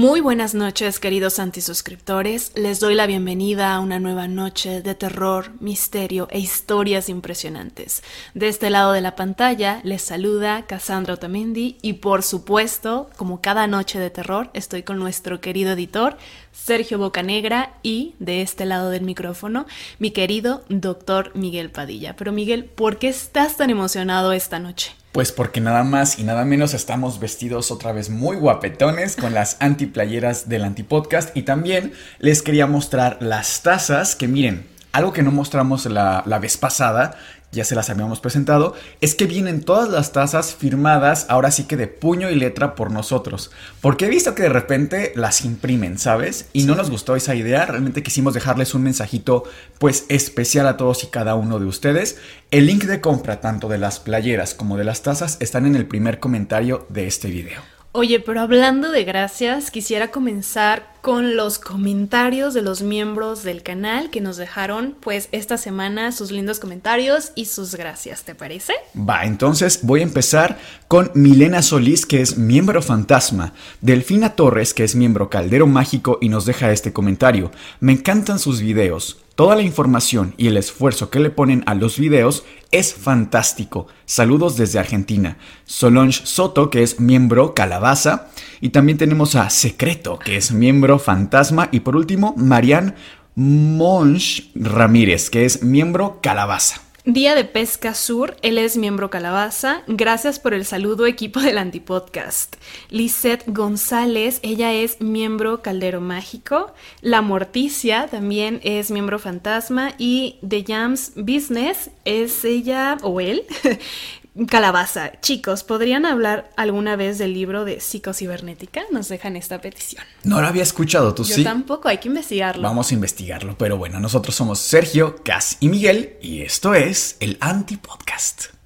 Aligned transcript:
Muy 0.00 0.22
buenas 0.22 0.54
noches, 0.54 0.98
queridos 0.98 1.38
antisuscriptores. 1.38 2.52
Les 2.54 2.80
doy 2.80 2.94
la 2.94 3.06
bienvenida 3.06 3.74
a 3.74 3.80
una 3.80 3.98
nueva 3.98 4.28
noche 4.28 4.80
de 4.80 4.94
terror, 4.94 5.52
misterio 5.60 6.26
e 6.30 6.38
historias 6.38 7.10
impresionantes. 7.10 8.02
De 8.32 8.48
este 8.48 8.70
lado 8.70 8.92
de 8.92 9.02
la 9.02 9.14
pantalla 9.14 9.82
les 9.84 10.00
saluda 10.00 10.64
Cassandra 10.64 11.12
Otamendi 11.12 11.76
y 11.82 11.92
por 11.92 12.22
supuesto, 12.22 13.10
como 13.18 13.42
cada 13.42 13.66
noche 13.66 13.98
de 13.98 14.08
terror, 14.08 14.48
estoy 14.54 14.84
con 14.84 14.98
nuestro 14.98 15.42
querido 15.42 15.72
editor 15.72 16.16
Sergio 16.50 16.96
Bocanegra 16.96 17.74
y 17.82 18.14
de 18.20 18.40
este 18.40 18.64
lado 18.64 18.88
del 18.88 19.02
micrófono, 19.02 19.66
mi 19.98 20.12
querido 20.12 20.64
doctor 20.70 21.30
Miguel 21.34 21.70
Padilla. 21.70 22.16
Pero 22.16 22.32
Miguel, 22.32 22.64
¿por 22.64 22.96
qué 22.98 23.08
estás 23.08 23.58
tan 23.58 23.68
emocionado 23.68 24.32
esta 24.32 24.58
noche? 24.60 24.94
Pues 25.12 25.32
porque 25.32 25.60
nada 25.60 25.82
más 25.82 26.20
y 26.20 26.22
nada 26.22 26.44
menos 26.44 26.72
estamos 26.72 27.18
vestidos 27.18 27.72
otra 27.72 27.90
vez 27.90 28.10
muy 28.10 28.36
guapetones 28.36 29.16
con 29.16 29.34
las 29.34 29.56
antiplayeras 29.58 30.48
del 30.48 30.62
antipodcast 30.62 31.36
y 31.36 31.42
también 31.42 31.92
les 32.20 32.42
quería 32.42 32.68
mostrar 32.68 33.18
las 33.20 33.62
tazas 33.62 34.14
que 34.14 34.28
miren, 34.28 34.68
algo 34.92 35.12
que 35.12 35.22
no 35.22 35.30
mostramos 35.30 35.86
la, 35.86 36.22
la 36.26 36.38
vez 36.38 36.56
pasada 36.56 37.16
ya 37.52 37.64
se 37.64 37.74
las 37.74 37.90
habíamos 37.90 38.20
presentado, 38.20 38.74
es 39.00 39.14
que 39.14 39.26
vienen 39.26 39.62
todas 39.62 39.88
las 39.88 40.12
tazas 40.12 40.54
firmadas, 40.54 41.26
ahora 41.28 41.50
sí 41.50 41.64
que 41.64 41.76
de 41.76 41.88
puño 41.88 42.30
y 42.30 42.36
letra 42.36 42.74
por 42.74 42.90
nosotros. 42.90 43.50
Porque 43.80 44.06
he 44.06 44.08
visto 44.08 44.34
que 44.34 44.44
de 44.44 44.48
repente 44.48 45.12
las 45.16 45.44
imprimen, 45.44 45.98
¿sabes? 45.98 46.48
Y 46.52 46.64
no 46.64 46.74
nos 46.74 46.90
gustó 46.90 47.16
esa 47.16 47.34
idea, 47.34 47.66
realmente 47.66 48.02
quisimos 48.02 48.34
dejarles 48.34 48.74
un 48.74 48.82
mensajito 48.82 49.44
pues 49.78 50.04
especial 50.08 50.68
a 50.68 50.76
todos 50.76 51.02
y 51.04 51.08
cada 51.08 51.34
uno 51.34 51.58
de 51.58 51.66
ustedes. 51.66 52.18
El 52.50 52.66
link 52.66 52.84
de 52.84 53.00
compra 53.00 53.40
tanto 53.40 53.68
de 53.68 53.78
las 53.78 53.98
playeras 53.98 54.54
como 54.54 54.76
de 54.76 54.84
las 54.84 55.02
tazas 55.02 55.36
están 55.40 55.66
en 55.66 55.74
el 55.74 55.86
primer 55.86 56.20
comentario 56.20 56.86
de 56.88 57.06
este 57.06 57.28
video. 57.28 57.60
Oye, 57.92 58.20
pero 58.20 58.40
hablando 58.40 58.92
de 58.92 59.02
gracias, 59.02 59.72
quisiera 59.72 60.12
comenzar 60.12 60.89
con 61.00 61.36
los 61.36 61.58
comentarios 61.58 62.54
de 62.54 62.62
los 62.62 62.82
miembros 62.82 63.42
del 63.42 63.62
canal 63.62 64.10
que 64.10 64.20
nos 64.20 64.36
dejaron 64.36 64.96
pues 65.00 65.28
esta 65.32 65.56
semana 65.56 66.12
sus 66.12 66.30
lindos 66.30 66.60
comentarios 66.60 67.32
y 67.34 67.46
sus 67.46 67.74
gracias, 67.74 68.24
¿te 68.24 68.34
parece? 68.34 68.74
Va, 68.96 69.24
entonces 69.24 69.80
voy 69.82 70.00
a 70.00 70.04
empezar 70.04 70.58
con 70.88 71.10
Milena 71.14 71.62
Solís, 71.62 72.06
que 72.06 72.20
es 72.20 72.36
miembro 72.36 72.82
fantasma, 72.82 73.54
Delfina 73.80 74.36
Torres, 74.36 74.74
que 74.74 74.84
es 74.84 74.94
miembro 74.94 75.30
Caldero 75.30 75.66
Mágico 75.66 76.18
y 76.20 76.28
nos 76.28 76.44
deja 76.44 76.70
este 76.72 76.92
comentario. 76.92 77.50
Me 77.80 77.92
encantan 77.92 78.38
sus 78.38 78.60
videos. 78.60 79.18
Toda 79.40 79.56
la 79.56 79.62
información 79.62 80.34
y 80.36 80.48
el 80.48 80.58
esfuerzo 80.58 81.08
que 81.08 81.18
le 81.18 81.30
ponen 81.30 81.62
a 81.64 81.74
los 81.74 81.98
videos 81.98 82.44
es 82.72 82.92
fantástico. 82.92 83.86
Saludos 84.04 84.58
desde 84.58 84.78
Argentina. 84.78 85.38
Solange 85.64 86.26
Soto, 86.26 86.68
que 86.68 86.82
es 86.82 87.00
miembro 87.00 87.54
Calabaza. 87.54 88.28
Y 88.60 88.68
también 88.68 88.98
tenemos 88.98 89.36
a 89.36 89.48
Secreto, 89.48 90.18
que 90.18 90.36
es 90.36 90.52
miembro 90.52 90.89
Fantasma. 90.98 91.68
Y 91.72 91.80
por 91.80 91.96
último, 91.96 92.34
Marianne 92.36 92.94
Monch 93.34 94.50
Ramírez, 94.54 95.30
que 95.30 95.44
es 95.44 95.62
miembro 95.62 96.18
Calabaza. 96.22 96.82
Día 97.06 97.34
de 97.34 97.46
Pesca 97.46 97.94
Sur, 97.94 98.36
él 98.42 98.58
es 98.58 98.76
miembro 98.76 99.08
Calabaza. 99.08 99.82
Gracias 99.86 100.38
por 100.38 100.52
el 100.52 100.66
saludo, 100.66 101.06
equipo 101.06 101.40
del 101.40 101.56
Antipodcast. 101.56 102.56
Lisette 102.90 103.44
González, 103.46 104.38
ella 104.42 104.74
es 104.74 105.00
miembro 105.00 105.62
Caldero 105.62 106.02
Mágico. 106.02 106.74
La 107.00 107.22
Morticia 107.22 108.06
también 108.08 108.60
es 108.64 108.90
miembro 108.90 109.18
Fantasma. 109.18 109.94
Y 109.96 110.36
The 110.46 110.62
Jams 110.68 111.12
Business 111.16 111.90
es 112.04 112.44
ella 112.44 112.98
o 113.02 113.18
él. 113.20 113.44
Calabaza, 114.46 115.12
chicos, 115.20 115.64
¿podrían 115.64 116.06
hablar 116.06 116.50
alguna 116.56 116.96
vez 116.96 117.18
del 117.18 117.34
libro 117.34 117.64
de 117.64 117.80
psicocibernética? 117.80 118.82
Nos 118.90 119.08
dejan 119.08 119.36
esta 119.36 119.60
petición. 119.60 120.02
No 120.24 120.40
lo 120.40 120.46
había 120.46 120.62
escuchado, 120.62 121.14
¿tú 121.14 121.24
Yo 121.24 121.34
sí? 121.34 121.44
tampoco, 121.44 121.88
hay 121.88 121.98
que 121.98 122.08
investigarlo. 122.08 122.62
Vamos 122.62 122.90
a 122.90 122.94
investigarlo, 122.94 123.56
pero 123.58 123.76
bueno, 123.76 124.00
nosotros 124.00 124.34
somos 124.34 124.58
Sergio, 124.58 125.16
Cas 125.24 125.56
y 125.60 125.68
Miguel 125.68 126.16
y 126.22 126.42
esto 126.42 126.74
es 126.74 127.16
el 127.20 127.36
Antipodcast. 127.40 128.59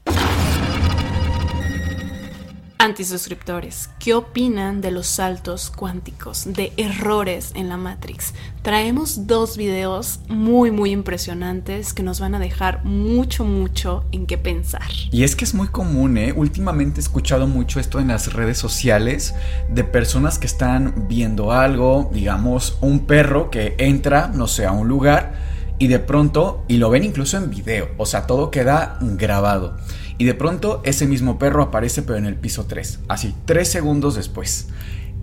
Antisuscriptores, 2.78 3.88
¿qué 3.98 4.14
opinan 4.14 4.80
de 4.80 4.90
los 4.90 5.06
saltos 5.06 5.70
cuánticos, 5.70 6.44
de 6.52 6.72
errores 6.76 7.52
en 7.54 7.68
la 7.68 7.76
Matrix? 7.76 8.34
Traemos 8.62 9.26
dos 9.26 9.56
videos 9.56 10.20
muy 10.28 10.70
muy 10.70 10.90
impresionantes 10.90 11.94
que 11.94 12.02
nos 12.02 12.20
van 12.20 12.34
a 12.34 12.38
dejar 12.38 12.84
mucho 12.84 13.44
mucho 13.44 14.04
en 14.12 14.26
qué 14.26 14.38
pensar. 14.38 14.90
Y 15.10 15.24
es 15.24 15.36
que 15.36 15.44
es 15.44 15.54
muy 15.54 15.68
común, 15.68 16.18
¿eh? 16.18 16.32
Últimamente 16.32 17.00
he 17.00 17.02
escuchado 17.02 17.46
mucho 17.46 17.80
esto 17.80 18.00
en 18.00 18.08
las 18.08 18.32
redes 18.32 18.58
sociales 18.58 19.34
de 19.68 19.84
personas 19.84 20.38
que 20.38 20.46
están 20.46 21.06
viendo 21.08 21.52
algo, 21.52 22.10
digamos, 22.12 22.76
un 22.80 23.06
perro 23.06 23.50
que 23.50 23.76
entra, 23.78 24.28
no 24.28 24.46
sé, 24.46 24.66
a 24.66 24.72
un 24.72 24.88
lugar 24.88 25.53
y 25.78 25.88
de 25.88 25.98
pronto, 25.98 26.64
y 26.68 26.76
lo 26.76 26.90
ven 26.90 27.04
incluso 27.04 27.36
en 27.36 27.50
video, 27.50 27.88
o 27.96 28.06
sea, 28.06 28.26
todo 28.26 28.50
queda 28.50 28.98
grabado. 29.00 29.76
Y 30.18 30.24
de 30.24 30.34
pronto 30.34 30.80
ese 30.84 31.06
mismo 31.06 31.38
perro 31.38 31.62
aparece 31.62 32.02
pero 32.02 32.18
en 32.18 32.26
el 32.26 32.36
piso 32.36 32.66
3, 32.66 33.00
así, 33.08 33.34
3 33.46 33.68
segundos 33.68 34.14
después. 34.14 34.68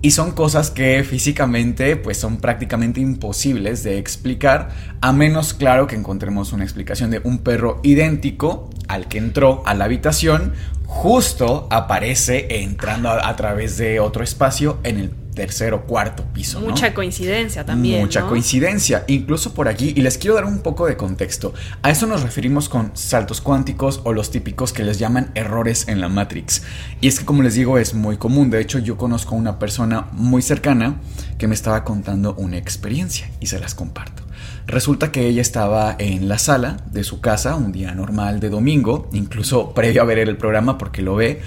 Y 0.03 0.11
son 0.11 0.31
cosas 0.31 0.71
que 0.71 1.03
físicamente 1.03 1.95
pues 1.95 2.17
son 2.17 2.37
prácticamente 2.37 2.99
imposibles 2.99 3.83
de 3.83 3.99
explicar, 3.99 4.69
a 4.99 5.13
menos 5.13 5.53
claro 5.53 5.85
que 5.85 5.95
encontremos 5.95 6.53
una 6.53 6.63
explicación 6.63 7.11
de 7.11 7.21
un 7.23 7.39
perro 7.39 7.79
idéntico 7.83 8.69
al 8.87 9.07
que 9.07 9.19
entró 9.19 9.61
a 9.65 9.75
la 9.75 9.85
habitación, 9.85 10.53
justo 10.87 11.67
aparece 11.69 12.63
entrando 12.63 13.09
a, 13.09 13.29
a 13.29 13.35
través 13.35 13.77
de 13.77 13.99
otro 13.99 14.23
espacio 14.23 14.79
en 14.83 14.97
el 14.97 15.20
tercer 15.41 15.73
o 15.73 15.87
cuarto 15.87 16.23
piso. 16.31 16.59
¿no? 16.59 16.67
Mucha 16.67 16.93
coincidencia 16.93 17.65
también. 17.65 18.01
Mucha 18.01 18.21
¿no? 18.21 18.29
coincidencia, 18.29 19.05
incluso 19.07 19.55
por 19.55 19.67
aquí, 19.67 19.91
y 19.95 20.01
les 20.03 20.19
quiero 20.19 20.35
dar 20.35 20.45
un 20.45 20.59
poco 20.59 20.85
de 20.85 20.95
contexto. 20.95 21.51
A 21.81 21.89
eso 21.89 22.05
nos 22.05 22.21
referimos 22.21 22.69
con 22.69 22.91
saltos 22.93 23.41
cuánticos 23.41 24.01
o 24.03 24.13
los 24.13 24.29
típicos 24.29 24.71
que 24.71 24.83
les 24.83 24.99
llaman 24.99 25.31
errores 25.33 25.87
en 25.87 25.99
la 25.99 26.09
Matrix. 26.09 26.61
Y 27.01 27.07
es 27.07 27.17
que 27.17 27.25
como 27.25 27.41
les 27.41 27.55
digo 27.55 27.79
es 27.79 27.95
muy 27.95 28.17
común, 28.17 28.51
de 28.51 28.61
hecho 28.61 28.77
yo 28.77 28.97
conozco 28.97 29.33
a 29.33 29.39
una 29.39 29.57
persona 29.57 30.09
muy 30.11 30.43
cercana 30.43 31.01
que 31.39 31.47
me 31.47 31.55
estaba 31.55 31.83
contando 31.83 32.35
una 32.35 32.57
experiencia 32.57 33.31
y 33.39 33.47
se 33.47 33.59
las 33.59 33.73
comparto. 33.73 34.21
Resulta 34.67 35.11
que 35.11 35.25
ella 35.25 35.41
estaba 35.41 35.95
en 35.97 36.29
la 36.29 36.37
sala 36.37 36.77
de 36.91 37.03
su 37.03 37.19
casa 37.19 37.55
un 37.55 37.71
día 37.71 37.95
normal 37.95 38.39
de 38.39 38.49
domingo, 38.49 39.09
incluso 39.11 39.73
previo 39.73 40.03
a 40.03 40.05
ver 40.05 40.19
el 40.19 40.37
programa 40.37 40.77
porque 40.77 41.01
lo 41.01 41.15
ve, 41.15 41.41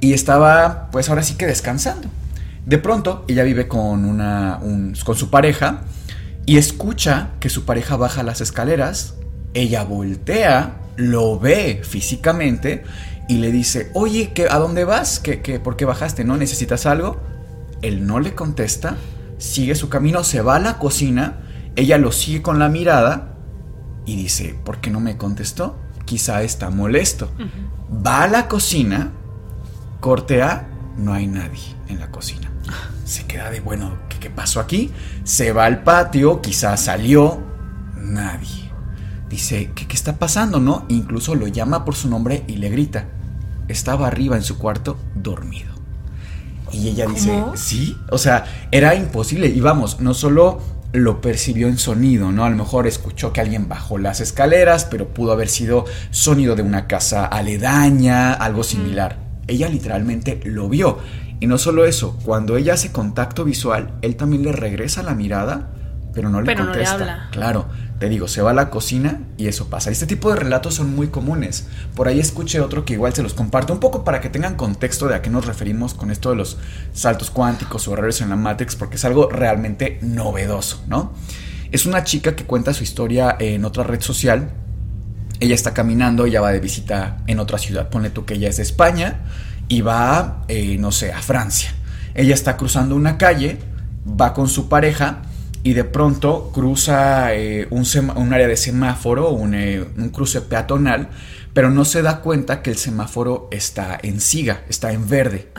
y 0.00 0.12
estaba 0.12 0.88
pues 0.92 1.08
ahora 1.08 1.24
sí 1.24 1.34
que 1.34 1.46
descansando. 1.46 2.08
De 2.66 2.78
pronto, 2.78 3.24
ella 3.28 3.42
vive 3.42 3.68
con, 3.68 4.04
una, 4.04 4.58
un- 4.62 4.94
con 5.04 5.16
su 5.16 5.30
pareja 5.30 5.82
y 6.46 6.56
escucha 6.58 7.30
que 7.40 7.48
su 7.48 7.64
pareja 7.64 7.96
baja 7.96 8.22
las 8.22 8.40
escaleras. 8.40 9.14
Ella 9.54 9.82
voltea, 9.84 10.76
lo 10.96 11.38
ve 11.38 11.80
físicamente 11.84 12.84
y 13.28 13.38
le 13.38 13.50
dice, 13.52 13.90
oye, 13.94 14.32
¿qué, 14.34 14.46
¿a 14.50 14.58
dónde 14.58 14.84
vas? 14.84 15.18
¿Qué, 15.20 15.40
qué, 15.42 15.58
¿Por 15.60 15.76
qué 15.76 15.84
bajaste? 15.84 16.24
¿No 16.24 16.36
necesitas 16.36 16.86
algo? 16.86 17.20
Él 17.82 18.06
no 18.06 18.20
le 18.20 18.34
contesta, 18.34 18.96
sigue 19.38 19.74
su 19.74 19.88
camino, 19.88 20.22
se 20.22 20.42
va 20.42 20.56
a 20.56 20.60
la 20.60 20.78
cocina, 20.78 21.40
ella 21.76 21.96
lo 21.98 22.12
sigue 22.12 22.42
con 22.42 22.58
la 22.58 22.68
mirada 22.68 23.34
y 24.04 24.16
dice, 24.16 24.54
¿por 24.64 24.80
qué 24.80 24.90
no 24.90 25.00
me 25.00 25.16
contestó? 25.16 25.78
Quizá 26.04 26.42
está 26.42 26.70
molesto. 26.70 27.30
Va 28.06 28.22
a 28.24 28.28
la 28.28 28.48
cocina, 28.48 29.12
corte 30.00 30.42
A, 30.42 30.68
no 30.96 31.14
hay 31.14 31.26
nadie 31.26 31.60
en 31.88 32.00
la 32.00 32.10
cocina. 32.10 32.49
Se 33.04 33.26
queda 33.26 33.50
de, 33.50 33.60
bueno, 33.60 33.98
¿qué, 34.08 34.18
qué 34.18 34.30
pasó 34.30 34.60
aquí? 34.60 34.92
Se 35.24 35.52
va 35.52 35.64
al 35.64 35.82
patio, 35.82 36.40
quizás 36.40 36.80
salió, 36.80 37.42
nadie. 37.96 38.70
Dice, 39.28 39.70
¿qué, 39.74 39.86
qué 39.86 39.94
está 39.94 40.18
pasando, 40.18 40.60
no? 40.60 40.84
Incluso 40.88 41.34
lo 41.34 41.46
llama 41.46 41.84
por 41.84 41.94
su 41.94 42.08
nombre 42.08 42.44
y 42.46 42.56
le 42.56 42.68
grita. 42.68 43.06
Estaba 43.68 44.06
arriba 44.06 44.36
en 44.36 44.42
su 44.42 44.58
cuarto, 44.58 44.98
dormido. 45.14 45.70
Y 46.72 46.88
ella 46.88 47.06
dice, 47.06 47.42
sí, 47.54 47.96
o 48.10 48.18
sea, 48.18 48.44
era 48.70 48.94
imposible. 48.94 49.48
Y 49.48 49.60
vamos, 49.60 50.00
no 50.00 50.14
solo 50.14 50.60
lo 50.92 51.20
percibió 51.20 51.68
en 51.68 51.78
sonido, 51.78 52.32
¿no? 52.32 52.44
A 52.44 52.50
lo 52.50 52.56
mejor 52.56 52.86
escuchó 52.86 53.32
que 53.32 53.40
alguien 53.40 53.68
bajó 53.68 53.98
las 53.98 54.20
escaleras, 54.20 54.84
pero 54.84 55.08
pudo 55.08 55.32
haber 55.32 55.48
sido 55.48 55.84
sonido 56.10 56.56
de 56.56 56.62
una 56.62 56.86
casa 56.86 57.26
aledaña, 57.26 58.32
algo 58.32 58.62
similar. 58.62 59.18
Ella 59.46 59.68
literalmente 59.68 60.40
lo 60.44 60.68
vio. 60.68 60.98
Y 61.40 61.46
no 61.46 61.56
solo 61.56 61.86
eso, 61.86 62.18
cuando 62.22 62.56
ella 62.58 62.74
hace 62.74 62.92
contacto 62.92 63.44
visual, 63.44 63.94
él 64.02 64.16
también 64.16 64.42
le 64.42 64.52
regresa 64.52 65.02
la 65.02 65.14
mirada, 65.14 65.70
pero 66.12 66.28
no 66.28 66.40
le 66.40 66.46
Pero 66.46 66.64
no 66.64 66.70
le 66.70 66.72
contesta. 66.72 66.94
habla. 66.94 67.28
Claro, 67.32 67.66
te 67.98 68.10
digo, 68.10 68.28
se 68.28 68.42
va 68.42 68.50
a 68.50 68.54
la 68.54 68.68
cocina 68.68 69.20
y 69.38 69.46
eso 69.46 69.68
pasa. 69.70 69.90
Este 69.90 70.06
tipo 70.06 70.28
de 70.30 70.36
relatos 70.36 70.74
son 70.74 70.94
muy 70.94 71.08
comunes. 71.08 71.66
Por 71.94 72.08
ahí 72.08 72.20
escuché 72.20 72.60
otro 72.60 72.84
que 72.84 72.92
igual 72.92 73.14
se 73.14 73.22
los 73.22 73.32
comparto 73.32 73.72
un 73.72 73.80
poco 73.80 74.04
para 74.04 74.20
que 74.20 74.28
tengan 74.28 74.54
contexto 74.56 75.08
de 75.08 75.14
a 75.14 75.22
qué 75.22 75.30
nos 75.30 75.46
referimos 75.46 75.94
con 75.94 76.10
esto 76.10 76.30
de 76.30 76.36
los 76.36 76.58
saltos 76.92 77.30
cuánticos 77.30 77.88
o 77.88 77.94
errores 77.94 78.20
en 78.20 78.28
la 78.28 78.36
Matrix, 78.36 78.76
porque 78.76 78.96
es 78.96 79.04
algo 79.06 79.30
realmente 79.30 79.98
novedoso, 80.02 80.82
¿no? 80.88 81.12
Es 81.72 81.86
una 81.86 82.04
chica 82.04 82.36
que 82.36 82.44
cuenta 82.44 82.74
su 82.74 82.82
historia 82.82 83.36
en 83.38 83.64
otra 83.64 83.84
red 83.84 84.02
social. 84.02 84.50
Ella 85.38 85.54
está 85.54 85.72
caminando, 85.72 86.26
ella 86.26 86.42
va 86.42 86.52
de 86.52 86.60
visita 86.60 87.18
en 87.26 87.38
otra 87.38 87.56
ciudad. 87.56 87.88
Ponle 87.88 88.10
tú 88.10 88.26
que 88.26 88.34
ella 88.34 88.48
es 88.48 88.58
de 88.58 88.62
España 88.62 89.20
y 89.70 89.82
va, 89.82 90.42
eh, 90.48 90.76
no 90.78 90.90
sé, 90.90 91.12
a 91.12 91.22
Francia. 91.22 91.72
Ella 92.14 92.34
está 92.34 92.56
cruzando 92.56 92.96
una 92.96 93.16
calle, 93.16 93.56
va 94.04 94.34
con 94.34 94.48
su 94.48 94.68
pareja 94.68 95.22
y 95.62 95.74
de 95.74 95.84
pronto 95.84 96.50
cruza 96.52 97.32
eh, 97.34 97.68
un, 97.70 97.86
un 98.16 98.34
área 98.34 98.48
de 98.48 98.56
semáforo, 98.56 99.30
un, 99.30 99.54
eh, 99.54 99.86
un 99.96 100.08
cruce 100.08 100.40
peatonal, 100.40 101.08
pero 101.54 101.70
no 101.70 101.84
se 101.84 102.02
da 102.02 102.20
cuenta 102.20 102.62
que 102.62 102.70
el 102.70 102.78
semáforo 102.78 103.48
está 103.52 103.96
en 104.02 104.20
siga, 104.20 104.64
está 104.68 104.90
en 104.90 105.08
verde. 105.08 105.52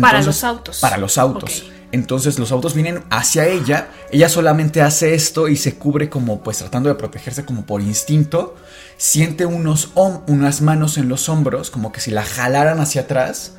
Para 0.00 0.22
los 0.22 0.42
autos. 0.42 0.80
Para 0.80 0.98
los 0.98 1.16
autos. 1.16 1.64
Entonces 1.92 2.40
los 2.40 2.50
autos 2.50 2.74
vienen 2.74 3.04
hacia 3.10 3.46
ella, 3.46 3.90
ella 4.10 4.28
solamente 4.28 4.82
hace 4.82 5.14
esto 5.14 5.46
y 5.46 5.56
se 5.56 5.76
cubre 5.76 6.08
como 6.08 6.42
pues 6.42 6.58
tratando 6.58 6.88
de 6.88 6.96
protegerse 6.96 7.44
como 7.44 7.64
por 7.64 7.80
instinto, 7.80 8.56
siente 8.96 9.46
unos 9.46 9.90
unas 9.94 10.60
manos 10.60 10.98
en 10.98 11.08
los 11.08 11.28
hombros 11.28 11.70
como 11.70 11.92
que 11.92 12.00
si 12.00 12.10
la 12.10 12.24
jalaran 12.24 12.80
hacia 12.80 13.02
atrás, 13.02 13.54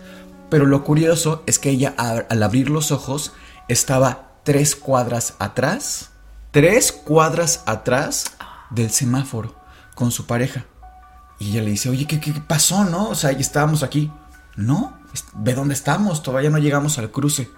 pero 0.49 0.65
lo 0.65 0.83
curioso 0.83 1.43
es 1.45 1.59
que 1.59 1.69
ella 1.69 1.93
al 1.97 2.43
abrir 2.43 2.69
los 2.69 2.91
ojos 2.91 3.33
estaba 3.67 4.33
tres 4.43 4.75
cuadras 4.75 5.35
atrás, 5.39 6.11
tres 6.51 6.91
cuadras 6.91 7.63
atrás 7.65 8.25
del 8.69 8.91
semáforo 8.91 9.55
con 9.95 10.11
su 10.11 10.25
pareja. 10.25 10.65
Y 11.39 11.51
ella 11.51 11.63
le 11.63 11.71
dice, 11.71 11.89
oye, 11.89 12.05
¿qué, 12.05 12.19
qué 12.19 12.33
pasó, 12.33 12.85
no? 12.85 13.09
O 13.09 13.15
sea, 13.15 13.31
estábamos 13.31 13.83
aquí. 13.83 14.11
No, 14.55 14.97
ve 15.33 15.53
dónde 15.53 15.73
estamos, 15.73 16.21
todavía 16.21 16.49
no 16.49 16.59
llegamos 16.59 16.97
al 16.99 17.11
cruce. 17.11 17.49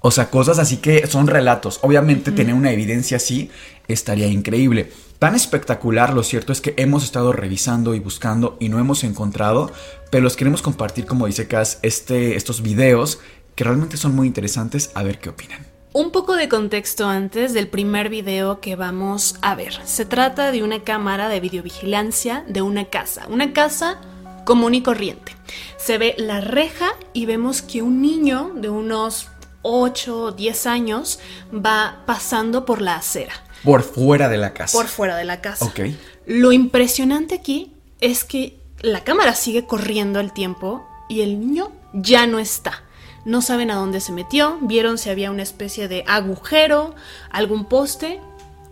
O 0.00 0.10
sea, 0.10 0.28
cosas 0.28 0.58
así 0.58 0.78
que 0.78 1.06
son 1.06 1.26
relatos. 1.26 1.78
Obviamente 1.82 2.30
tener 2.30 2.54
una 2.54 2.72
evidencia 2.72 3.16
así 3.16 3.50
estaría 3.88 4.26
increíble. 4.26 4.92
Tan 5.24 5.34
espectacular, 5.34 6.12
lo 6.12 6.22
cierto 6.22 6.52
es 6.52 6.60
que 6.60 6.74
hemos 6.76 7.02
estado 7.02 7.32
revisando 7.32 7.94
y 7.94 7.98
buscando 7.98 8.58
y 8.60 8.68
no 8.68 8.78
hemos 8.78 9.04
encontrado, 9.04 9.72
pero 10.10 10.22
los 10.22 10.36
queremos 10.36 10.60
compartir, 10.60 11.06
como 11.06 11.24
dice 11.24 11.48
Cass, 11.48 11.78
este, 11.80 12.36
estos 12.36 12.60
videos 12.60 13.20
que 13.54 13.64
realmente 13.64 13.96
son 13.96 14.14
muy 14.14 14.26
interesantes. 14.26 14.90
A 14.92 15.02
ver 15.02 15.18
qué 15.20 15.30
opinan. 15.30 15.66
Un 15.94 16.12
poco 16.12 16.36
de 16.36 16.50
contexto 16.50 17.08
antes 17.08 17.54
del 17.54 17.68
primer 17.68 18.10
video 18.10 18.60
que 18.60 18.76
vamos 18.76 19.36
a 19.40 19.54
ver. 19.54 19.72
Se 19.86 20.04
trata 20.04 20.52
de 20.52 20.62
una 20.62 20.82
cámara 20.82 21.30
de 21.30 21.40
videovigilancia 21.40 22.44
de 22.46 22.60
una 22.60 22.90
casa. 22.90 23.26
Una 23.30 23.54
casa 23.54 24.02
común 24.44 24.74
y 24.74 24.82
corriente. 24.82 25.34
Se 25.78 25.96
ve 25.96 26.14
la 26.18 26.42
reja 26.42 26.90
y 27.14 27.24
vemos 27.24 27.62
que 27.62 27.80
un 27.80 28.02
niño 28.02 28.52
de 28.56 28.68
unos 28.68 29.28
8 29.62 30.22
o 30.22 30.32
10 30.32 30.66
años 30.66 31.18
va 31.50 32.02
pasando 32.04 32.66
por 32.66 32.82
la 32.82 32.96
acera, 32.96 33.32
Por 33.64 33.82
fuera 33.82 34.28
de 34.28 34.36
la 34.36 34.52
casa. 34.52 34.76
por 34.76 34.86
fuera 34.86 35.16
de 35.16 35.24
la 35.24 35.40
casa. 35.40 35.64
Ok. 35.64 35.80
Lo 36.26 36.52
impresionante 36.52 37.34
aquí 37.34 37.72
es 38.00 38.24
que 38.24 38.58
la 38.80 39.02
cámara 39.02 39.34
sigue 39.34 39.66
corriendo 39.66 40.20
el 40.20 40.32
tiempo 40.32 40.86
y 41.08 41.22
el 41.22 41.40
niño 41.40 41.72
ya 41.92 42.26
no 42.26 42.38
está. 42.38 42.82
No 43.24 43.40
saben 43.40 43.70
a 43.70 43.76
dónde 43.76 44.00
se 44.00 44.12
metió, 44.12 44.58
vieron 44.60 44.98
si 44.98 45.08
había 45.08 45.30
una 45.30 45.42
especie 45.42 45.88
de 45.88 46.04
agujero, 46.06 46.94
algún 47.30 47.64
poste. 47.64 48.20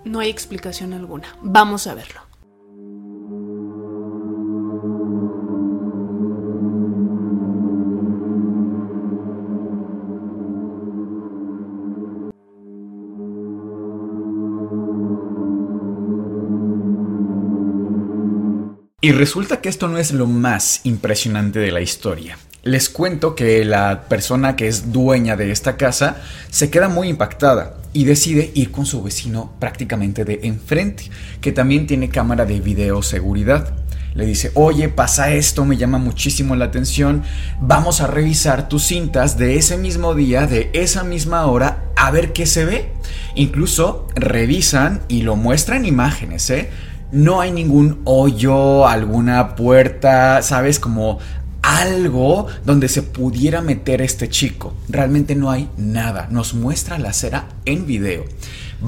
No 0.05 0.21
hay 0.21 0.29
explicación 0.29 0.93
alguna. 0.93 1.35
Vamos 1.41 1.87
a 1.87 1.95
verlo. 1.95 2.21
Y 19.05 19.11
resulta 19.11 19.61
que 19.61 19.69
esto 19.69 19.89
no 19.89 19.99
es 19.99 20.13
lo 20.13 20.29
más 20.29 20.81
impresionante 20.85 21.59
de 21.59 21.73
la 21.73 21.81
historia. 21.81 22.39
Les 22.63 22.89
cuento 22.89 23.35
que 23.35 23.65
la 23.65 24.03
persona 24.03 24.55
que 24.55 24.69
es 24.69 24.93
dueña 24.93 25.35
de 25.35 25.51
esta 25.51 25.77
casa 25.77 26.23
se 26.51 26.71
queda 26.71 26.89
muy 26.89 27.09
impactada 27.09 27.75
y 27.93 28.05
decide 28.05 28.53
ir 28.55 28.71
con 28.71 28.87
su 28.87 29.03
vecino 29.03 29.55
prácticamente 29.59 30.25
de 30.25 30.39
enfrente, 30.45 31.11
que 31.41 31.51
también 31.51 31.89
tiene 31.89 32.11
cámara 32.11 32.45
de 32.45 32.61
videoseguridad. 32.61 33.75
Le 34.15 34.25
dice, 34.25 34.53
oye, 34.55 34.89
pasa 34.89 35.33
esto, 35.33 35.65
me 35.65 35.77
llama 35.77 35.99
muchísimo 35.99 36.55
la 36.55 36.67
atención, 36.67 37.25
vamos 37.61 38.03
a 38.03 38.07
revisar 38.07 38.69
tus 38.69 38.85
cintas 38.85 39.37
de 39.37 39.57
ese 39.57 39.79
mismo 39.79 40.15
día, 40.15 40.47
de 40.47 40.71
esa 40.75 41.03
misma 41.03 41.47
hora, 41.47 41.87
a 41.97 42.13
ver 42.13 42.33
qué 42.33 42.47
se 42.47 42.65
ve. 42.65 42.93
Incluso 43.35 44.07
revisan 44.15 45.01
y 45.09 45.23
lo 45.23 45.35
muestran 45.35 45.87
imágenes, 45.87 46.49
¿eh? 46.51 46.71
No 47.13 47.43
hay 47.43 47.53
ningún 47.53 48.01
hoyo, 48.05 48.89
alguna 48.89 49.55
puerta, 49.55 50.41
¿sabes? 50.43 50.81
Como 50.81 51.19
algo 51.63 52.49
donde 52.65 52.89
se 52.89 53.03
pudiera 53.03 53.61
meter 53.61 54.01
este 54.01 54.29
chico. 54.29 54.75
Realmente 54.89 55.35
no 55.35 55.51
hay 55.51 55.69
nada. 55.77 56.27
Nos 56.31 56.55
muestra 56.55 56.99
la 56.99 57.11
acera 57.11 57.49
en 57.67 57.87
video. 57.87 58.25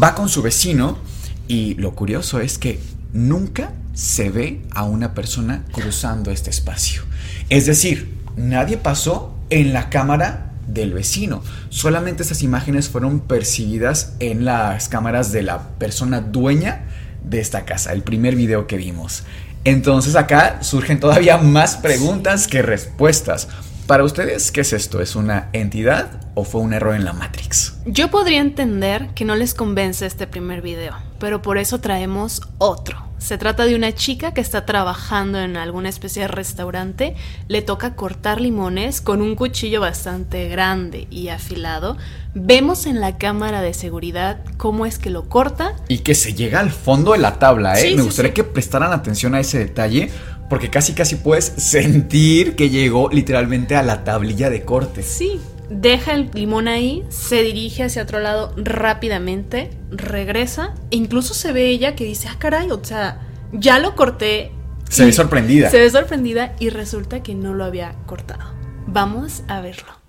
Va 0.03 0.15
con 0.15 0.29
su 0.29 0.43
vecino 0.43 0.99
y 1.47 1.75
lo 1.75 1.95
curioso 1.95 2.41
es 2.41 2.59
que 2.59 2.81
nunca 3.13 3.73
se 3.93 4.31
ve 4.31 4.63
a 4.73 4.85
una 4.85 5.15
persona 5.15 5.65
cruzando 5.71 6.31
este 6.31 6.51
espacio. 6.51 7.03
Es 7.51 7.67
decir, 7.67 8.19
nadie 8.37 8.79
pasó 8.79 9.35
en 9.51 9.75
la 9.75 9.91
cámara 9.91 10.51
del 10.67 10.95
vecino. 10.95 11.43
Solamente 11.69 12.23
estas 12.23 12.43
imágenes 12.43 12.89
fueron 12.89 13.21
percibidas 13.21 14.15
en 14.19 14.47
las 14.47 14.89
cámaras 14.89 15.31
de 15.31 15.43
la 15.43 15.69
persona 15.79 16.23
dueña 16.23 16.87
de 17.25 17.41
esta 17.41 17.65
casa, 17.65 17.93
el 17.93 18.03
primer 18.03 18.37
video 18.37 18.67
que 18.67 18.77
vimos. 18.77 19.25
Entonces 19.65 20.15
acá 20.15 20.63
surgen 20.63 21.01
todavía 21.01 21.39
más 21.39 21.77
preguntas 21.77 22.47
que 22.47 22.63
respuestas. 22.63 23.49
Para 23.87 24.05
ustedes, 24.05 24.51
¿qué 24.51 24.63
es 24.63 24.73
esto? 24.73 25.03
¿Es 25.03 25.15
una 25.15 25.49
entidad 25.53 26.21
o 26.35 26.45
fue 26.45 26.61
un 26.63 26.73
error 26.73 26.95
en 26.95 27.05
la 27.05 27.13
Matrix? 27.13 27.75
Yo 27.85 28.11
podría 28.11 28.41
entender 28.41 29.09
que 29.15 29.25
no 29.25 29.37
les 29.37 29.55
convence 29.55 30.07
este 30.07 30.27
primer 30.27 30.63
video, 30.63 30.95
pero 31.25 31.41
por 31.41 31.57
eso 31.57 31.81
traemos 31.81 32.43
otro. 32.59 32.99
Se 33.17 33.39
trata 33.39 33.65
de 33.65 33.75
una 33.75 33.95
chica 33.95 34.35
que 34.35 34.43
está 34.43 34.67
trabajando 34.67 35.41
en 35.41 35.57
alguna 35.57 35.89
especie 35.89 36.21
de 36.21 36.29
restaurante, 36.29 37.17
le 37.49 37.63
toca 37.63 37.97
cortar 37.97 38.43
limones 38.43 39.01
con 39.01 39.23
un 39.23 39.35
cuchillo 39.35 39.81
bastante 39.81 40.49
grande 40.49 41.09
y 41.11 41.29
afilado. 41.29 41.97
Vemos 42.35 42.85
en 42.85 43.01
la 43.01 43.17
cámara 43.17 43.63
de 43.63 43.73
seguridad 43.73 44.43
cómo 44.59 44.85
es 44.85 44.99
que 44.99 45.09
lo 45.09 45.31
corta. 45.31 45.75
Y 45.89 46.01
que 46.01 46.15
se 46.15 46.35
llega 46.35 46.61
al 46.61 46.71
fondo 46.71 47.13
de 47.13 47.21
la 47.21 47.39
tabla, 47.39 47.81
¿eh? 47.81 47.89
Sí, 47.89 47.95
Me 47.95 48.03
sí, 48.03 48.07
gustaría 48.09 48.33
sí. 48.33 48.35
que 48.35 48.45
prestaran 48.45 48.93
atención 48.93 49.35
a 49.35 49.41
ese 49.41 49.61
detalle, 49.61 50.11
porque 50.51 50.69
casi 50.69 50.93
casi 50.93 51.17
puedes 51.17 51.47
sentir 51.57 52.55
que 52.55 52.69
llegó 52.69 53.09
literalmente 53.09 53.77
a 53.77 53.83
la 53.83 54.05
tablilla 54.05 54.51
de 54.51 54.63
cortes. 54.67 55.07
Sí, 55.07 55.41
deja 55.69 56.13
el 56.13 56.31
limón 56.33 56.69
ahí, 56.69 57.05
se 57.09 57.43
dirige 57.43 57.85
hacia 57.85 58.03
otro 58.03 58.21
lado 58.21 58.53
rápidamente, 58.57 59.71
regresa, 59.91 60.75
e 60.91 60.97
incluso 60.97 61.35
se 61.35 61.53
ve 61.53 61.69
ella 61.69 61.95
que 61.95 62.05
dice, 62.05 62.29
ah, 62.31 62.37
caray, 62.39 62.71
o 62.71 62.85
sea, 62.85 63.21
ya 63.53 63.79
lo 63.79 63.95
corté. 63.97 64.53
Se 64.89 65.05
ve 65.05 65.13
sorprendida. 65.13 65.71
Se 65.71 65.79
ve 65.79 65.91
sorprendida 65.91 66.55
y 66.59 66.71
resulta 66.71 67.23
que 67.23 67.35
no 67.35 67.55
lo 67.55 67.65
había 67.65 67.95
cortado. 68.07 68.53
Vamos 68.87 69.43
a 69.49 69.61
verlo. 69.61 70.04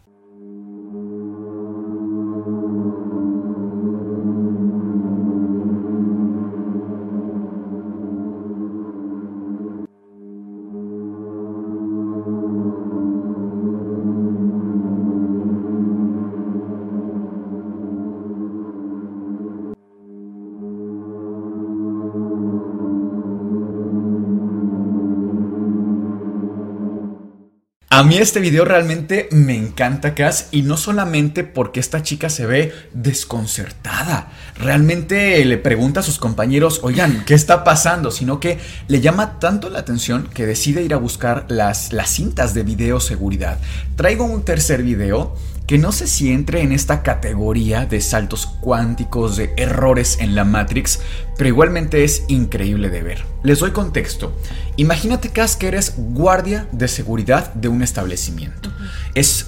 A 27.96 28.04
mí 28.04 28.18
este 28.18 28.42
video 28.42 28.66
realmente 28.66 29.30
me 29.32 29.56
encanta, 29.56 30.16
Cass, 30.16 30.50
y 30.52 30.64
no 30.64 30.76
solamente 30.76 31.46
porque 31.46 31.80
esta 31.80 32.04
chica 32.04 32.30
se 32.30 32.46
ve 32.46 32.74
desconcertada, 32.92 34.34
realmente 34.58 35.46
le 35.46 35.58
pregunta 35.58 36.02
a 36.02 36.04
sus 36.04 36.18
compañeros, 36.18 36.82
oigan, 36.84 37.24
¿qué 37.26 37.36
está 37.36 37.64
pasando? 37.64 38.12
Sino 38.12 38.42
que 38.42 38.60
le 38.90 39.00
llama 39.00 39.40
tanto 39.40 39.70
la 39.70 39.80
atención 39.80 40.28
que 40.34 40.46
decide 40.46 40.84
ir 40.84 40.94
a 40.94 40.98
buscar 40.98 41.46
las, 41.48 41.94
las 41.94 42.10
cintas 42.10 42.54
de 42.54 42.64
video 42.64 43.00
seguridad. 43.00 43.60
Traigo 43.96 44.26
un 44.26 44.44
tercer 44.44 44.84
video 44.84 45.34
que 45.68 45.78
no 45.80 45.92
sé 45.92 46.08
si 46.08 46.32
entre 46.32 46.62
en 46.62 46.72
esta 46.72 47.02
categoría 47.02 47.86
de 47.86 48.02
saltos 48.02 48.46
cuánticos, 48.46 49.36
de 49.36 49.54
errores 49.58 50.18
en 50.20 50.36
la 50.36 50.44
Matrix, 50.46 51.00
pero 51.38 51.48
igualmente 51.48 52.04
es 52.04 52.24
increíble 52.28 52.90
de 52.90 53.02
ver. 53.02 53.24
Les 53.44 53.60
doy 53.60 53.72
contexto. 53.72 54.36
Imagínate, 54.78 55.30
Cas, 55.30 55.56
que 55.56 55.68
eres 55.68 55.96
guardia 55.98 56.68
de 56.72 56.88
seguridad 56.88 57.54
de 57.56 57.68
un 57.68 57.82
establecimiento. 57.82 58.72
Es 59.16 59.48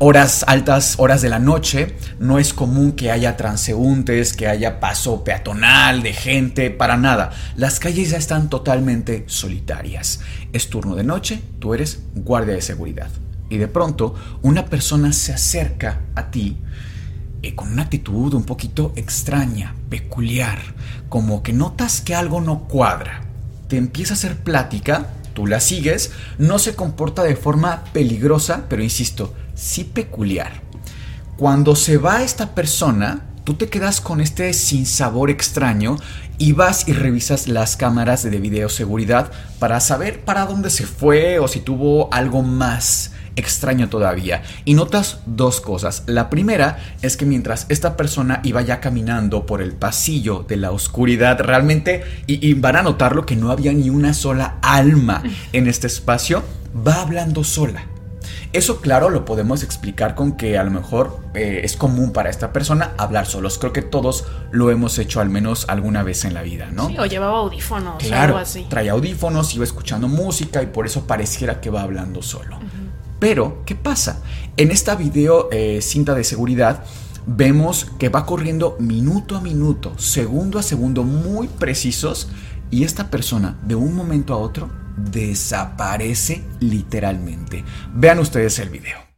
horas 0.00 0.44
altas, 0.48 0.96
horas 0.98 1.22
de 1.22 1.28
la 1.28 1.38
noche, 1.38 1.96
no 2.18 2.38
es 2.38 2.52
común 2.52 2.92
que 2.92 3.10
haya 3.10 3.36
transeúntes, 3.36 4.34
que 4.34 4.48
haya 4.48 4.80
paso 4.80 5.24
peatonal 5.24 6.02
de 6.02 6.12
gente, 6.12 6.70
para 6.70 6.96
nada. 6.96 7.30
Las 7.56 7.78
calles 7.78 8.10
ya 8.10 8.18
están 8.18 8.50
totalmente 8.50 9.24
solitarias. 9.28 10.20
Es 10.52 10.68
turno 10.68 10.96
de 10.96 11.04
noche, 11.04 11.40
tú 11.60 11.72
eres 11.72 12.00
guardia 12.14 12.54
de 12.54 12.62
seguridad 12.62 13.08
y 13.52 13.58
de 13.58 13.68
pronto 13.68 14.14
una 14.40 14.64
persona 14.64 15.12
se 15.12 15.34
acerca 15.34 16.00
a 16.14 16.30
ti 16.30 16.56
eh, 17.42 17.54
con 17.54 17.70
una 17.70 17.82
actitud 17.82 18.32
un 18.32 18.44
poquito 18.44 18.94
extraña, 18.96 19.74
peculiar, 19.90 20.58
como 21.10 21.42
que 21.42 21.52
notas 21.52 22.00
que 22.00 22.14
algo 22.14 22.40
no 22.40 22.60
cuadra. 22.60 23.24
Te 23.68 23.76
empieza 23.76 24.14
a 24.14 24.16
hacer 24.16 24.38
plática, 24.38 25.08
tú 25.34 25.46
la 25.46 25.60
sigues, 25.60 26.12
no 26.38 26.58
se 26.58 26.74
comporta 26.74 27.22
de 27.24 27.36
forma 27.36 27.84
peligrosa, 27.92 28.64
pero 28.70 28.82
insisto, 28.82 29.34
sí 29.54 29.84
peculiar. 29.84 30.62
Cuando 31.36 31.76
se 31.76 31.98
va 31.98 32.22
esta 32.22 32.54
persona, 32.54 33.26
tú 33.44 33.52
te 33.52 33.68
quedas 33.68 34.00
con 34.00 34.22
este 34.22 34.50
sinsabor 34.54 35.28
extraño 35.28 35.96
y 36.38 36.52
vas 36.52 36.88
y 36.88 36.94
revisas 36.94 37.48
las 37.48 37.76
cámaras 37.76 38.22
de 38.22 38.30
videoseguridad 38.30 39.30
para 39.58 39.78
saber 39.80 40.24
para 40.24 40.46
dónde 40.46 40.70
se 40.70 40.86
fue 40.86 41.38
o 41.38 41.48
si 41.48 41.60
tuvo 41.60 42.08
algo 42.14 42.42
más 42.42 43.11
extraño 43.36 43.88
todavía. 43.88 44.42
Y 44.64 44.74
notas 44.74 45.20
dos 45.26 45.60
cosas. 45.60 46.04
La 46.06 46.30
primera 46.30 46.78
es 47.02 47.16
que 47.16 47.26
mientras 47.26 47.66
esta 47.68 47.96
persona 47.96 48.40
iba 48.44 48.62
ya 48.62 48.80
caminando 48.80 49.46
por 49.46 49.62
el 49.62 49.72
pasillo 49.72 50.44
de 50.46 50.56
la 50.56 50.70
oscuridad, 50.70 51.40
realmente, 51.40 52.04
y, 52.26 52.54
van 52.54 52.76
a 52.76 52.82
notarlo 52.82 53.26
que 53.26 53.36
no 53.36 53.50
había 53.50 53.72
ni 53.72 53.90
una 53.90 54.14
sola 54.14 54.58
alma 54.62 55.22
en 55.52 55.66
este 55.66 55.86
espacio, 55.86 56.42
va 56.86 57.02
hablando 57.02 57.44
sola. 57.44 57.86
Eso 58.52 58.82
claro 58.82 59.08
lo 59.08 59.24
podemos 59.24 59.62
explicar 59.62 60.14
con 60.14 60.36
que 60.36 60.58
a 60.58 60.64
lo 60.64 60.70
mejor 60.70 61.20
eh, 61.34 61.62
es 61.64 61.74
común 61.74 62.12
para 62.12 62.28
esta 62.28 62.52
persona 62.52 62.92
hablar 62.98 63.26
solos. 63.26 63.58
Creo 63.58 63.72
que 63.72 63.80
todos 63.80 64.26
lo 64.50 64.70
hemos 64.70 64.98
hecho 64.98 65.20
al 65.20 65.30
menos 65.30 65.64
alguna 65.68 66.02
vez 66.02 66.26
en 66.26 66.34
la 66.34 66.42
vida, 66.42 66.68
¿no? 66.70 66.88
Sí, 66.88 66.98
o 66.98 67.06
llevaba 67.06 67.38
audífonos 67.38 67.96
claro, 67.96 68.34
o 68.34 68.36
algo 68.36 68.38
así. 68.38 68.66
Traía 68.68 68.92
audífonos, 68.92 69.54
iba 69.54 69.64
escuchando 69.64 70.06
música 70.06 70.62
y 70.62 70.66
por 70.66 70.84
eso 70.84 71.06
pareciera 71.06 71.60
que 71.62 71.70
va 71.70 71.82
hablando 71.82 72.20
solo. 72.20 72.58
Pero, 73.22 73.62
¿qué 73.64 73.76
pasa? 73.76 74.20
En 74.56 74.72
esta 74.72 74.96
video 74.96 75.48
eh, 75.52 75.80
cinta 75.80 76.12
de 76.12 76.24
seguridad 76.24 76.82
vemos 77.24 77.86
que 77.96 78.08
va 78.08 78.26
corriendo 78.26 78.74
minuto 78.80 79.36
a 79.36 79.40
minuto, 79.40 79.96
segundo 79.96 80.58
a 80.58 80.62
segundo, 80.64 81.04
muy 81.04 81.46
precisos, 81.46 82.30
y 82.72 82.82
esta 82.82 83.10
persona 83.10 83.60
de 83.62 83.76
un 83.76 83.94
momento 83.94 84.34
a 84.34 84.38
otro 84.38 84.70
desaparece 84.96 86.42
literalmente. 86.58 87.64
Vean 87.94 88.18
ustedes 88.18 88.58
el 88.58 88.70
video. 88.70 89.11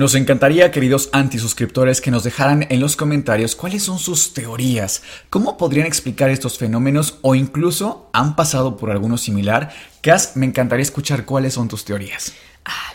Nos 0.00 0.14
encantaría, 0.14 0.70
queridos 0.70 1.10
antisuscriptores, 1.12 2.00
que 2.00 2.10
nos 2.10 2.24
dejaran 2.24 2.66
en 2.70 2.80
los 2.80 2.96
comentarios 2.96 3.54
cuáles 3.54 3.82
son 3.82 3.98
sus 3.98 4.32
teorías, 4.32 5.02
cómo 5.28 5.58
podrían 5.58 5.86
explicar 5.86 6.30
estos 6.30 6.56
fenómenos 6.56 7.18
o 7.20 7.34
incluso 7.34 8.08
han 8.14 8.34
pasado 8.34 8.78
por 8.78 8.90
alguno 8.90 9.18
similar. 9.18 9.74
Cas, 10.00 10.38
me 10.38 10.46
encantaría 10.46 10.84
escuchar 10.84 11.26
cuáles 11.26 11.52
son 11.52 11.68
tus 11.68 11.84
teorías. 11.84 12.32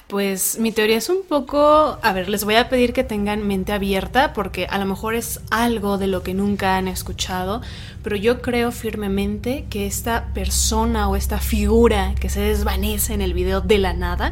Pues 0.07 0.57
mi 0.57 0.71
teoría 0.71 0.97
es 0.97 1.09
un 1.09 1.23
poco, 1.29 1.99
a 2.01 2.13
ver, 2.13 2.27
les 2.27 2.43
voy 2.43 2.55
a 2.55 2.69
pedir 2.69 2.91
que 2.91 3.03
tengan 3.03 3.47
mente 3.47 3.71
abierta 3.71 4.33
porque 4.33 4.65
a 4.65 4.79
lo 4.79 4.87
mejor 4.87 5.13
es 5.13 5.41
algo 5.51 5.99
de 5.99 6.07
lo 6.07 6.23
que 6.23 6.33
nunca 6.33 6.77
han 6.77 6.87
escuchado, 6.87 7.61
pero 8.03 8.15
yo 8.15 8.41
creo 8.41 8.71
firmemente 8.71 9.65
que 9.69 9.85
esta 9.85 10.33
persona 10.33 11.07
o 11.07 11.15
esta 11.15 11.37
figura 11.37 12.15
que 12.19 12.29
se 12.29 12.41
desvanece 12.41 13.13
en 13.13 13.21
el 13.21 13.35
video 13.35 13.61
de 13.61 13.77
la 13.77 13.93
nada 13.93 14.31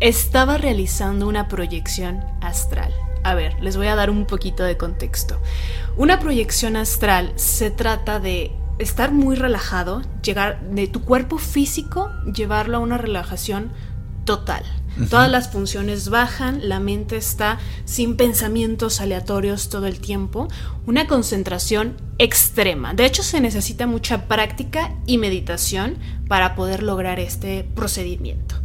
estaba 0.00 0.58
realizando 0.58 1.26
una 1.26 1.48
proyección 1.48 2.24
astral. 2.40 2.92
A 3.24 3.34
ver, 3.34 3.60
les 3.60 3.76
voy 3.76 3.88
a 3.88 3.96
dar 3.96 4.10
un 4.10 4.26
poquito 4.26 4.62
de 4.62 4.76
contexto. 4.76 5.40
Una 5.96 6.20
proyección 6.20 6.76
astral 6.76 7.32
se 7.36 7.70
trata 7.70 8.20
de 8.20 8.52
estar 8.78 9.12
muy 9.12 9.34
relajado, 9.34 10.02
llegar 10.22 10.60
de 10.60 10.86
tu 10.86 11.02
cuerpo 11.02 11.38
físico, 11.38 12.10
llevarlo 12.32 12.76
a 12.76 12.80
una 12.80 12.96
relajación 12.96 13.72
total. 14.24 14.62
Todas 15.10 15.30
las 15.30 15.50
funciones 15.50 16.08
bajan, 16.08 16.68
la 16.68 16.80
mente 16.80 17.16
está 17.16 17.58
sin 17.84 18.16
pensamientos 18.16 19.00
aleatorios 19.00 19.68
todo 19.68 19.86
el 19.86 20.00
tiempo, 20.00 20.48
una 20.86 21.06
concentración 21.06 21.96
extrema. 22.18 22.94
De 22.94 23.06
hecho, 23.06 23.22
se 23.22 23.40
necesita 23.40 23.86
mucha 23.86 24.26
práctica 24.26 24.94
y 25.06 25.18
meditación 25.18 25.98
para 26.26 26.54
poder 26.56 26.82
lograr 26.82 27.20
este 27.20 27.64
procedimiento, 27.74 28.56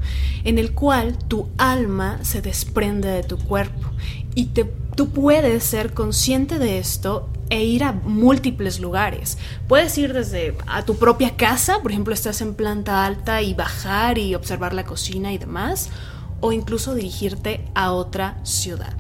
en 0.44 0.58
el 0.58 0.74
cual 0.74 1.18
tu 1.28 1.50
alma 1.58 2.20
se 2.24 2.42
desprende 2.42 3.10
de 3.10 3.24
tu 3.24 3.38
cuerpo 3.38 3.90
y 4.36 4.46
te, 4.46 4.66
tú 4.96 5.10
puedes 5.10 5.64
ser 5.64 5.94
consciente 5.94 6.58
de 6.58 6.80
esto 6.80 7.30
e 7.50 7.64
ir 7.64 7.84
a 7.84 7.92
múltiples 7.92 8.80
lugares. 8.80 9.38
Puedes 9.68 9.96
ir 9.98 10.14
desde 10.14 10.58
a 10.66 10.84
tu 10.84 10.98
propia 10.98 11.36
casa, 11.36 11.80
por 11.82 11.92
ejemplo, 11.92 12.14
estás 12.14 12.42
en 12.42 12.56
planta 12.56 13.06
alta 13.06 13.44
y 13.44 13.54
bajar 13.54 14.18
y 14.18 14.34
observar 14.34 14.74
la 14.74 14.86
cocina 14.86 15.32
y 15.32 15.38
demás, 15.38 15.90
o 16.44 16.52
incluso 16.52 16.94
dirigirte 16.94 17.62
a 17.74 17.94
otra 17.94 18.38
ciudad. 18.44 18.94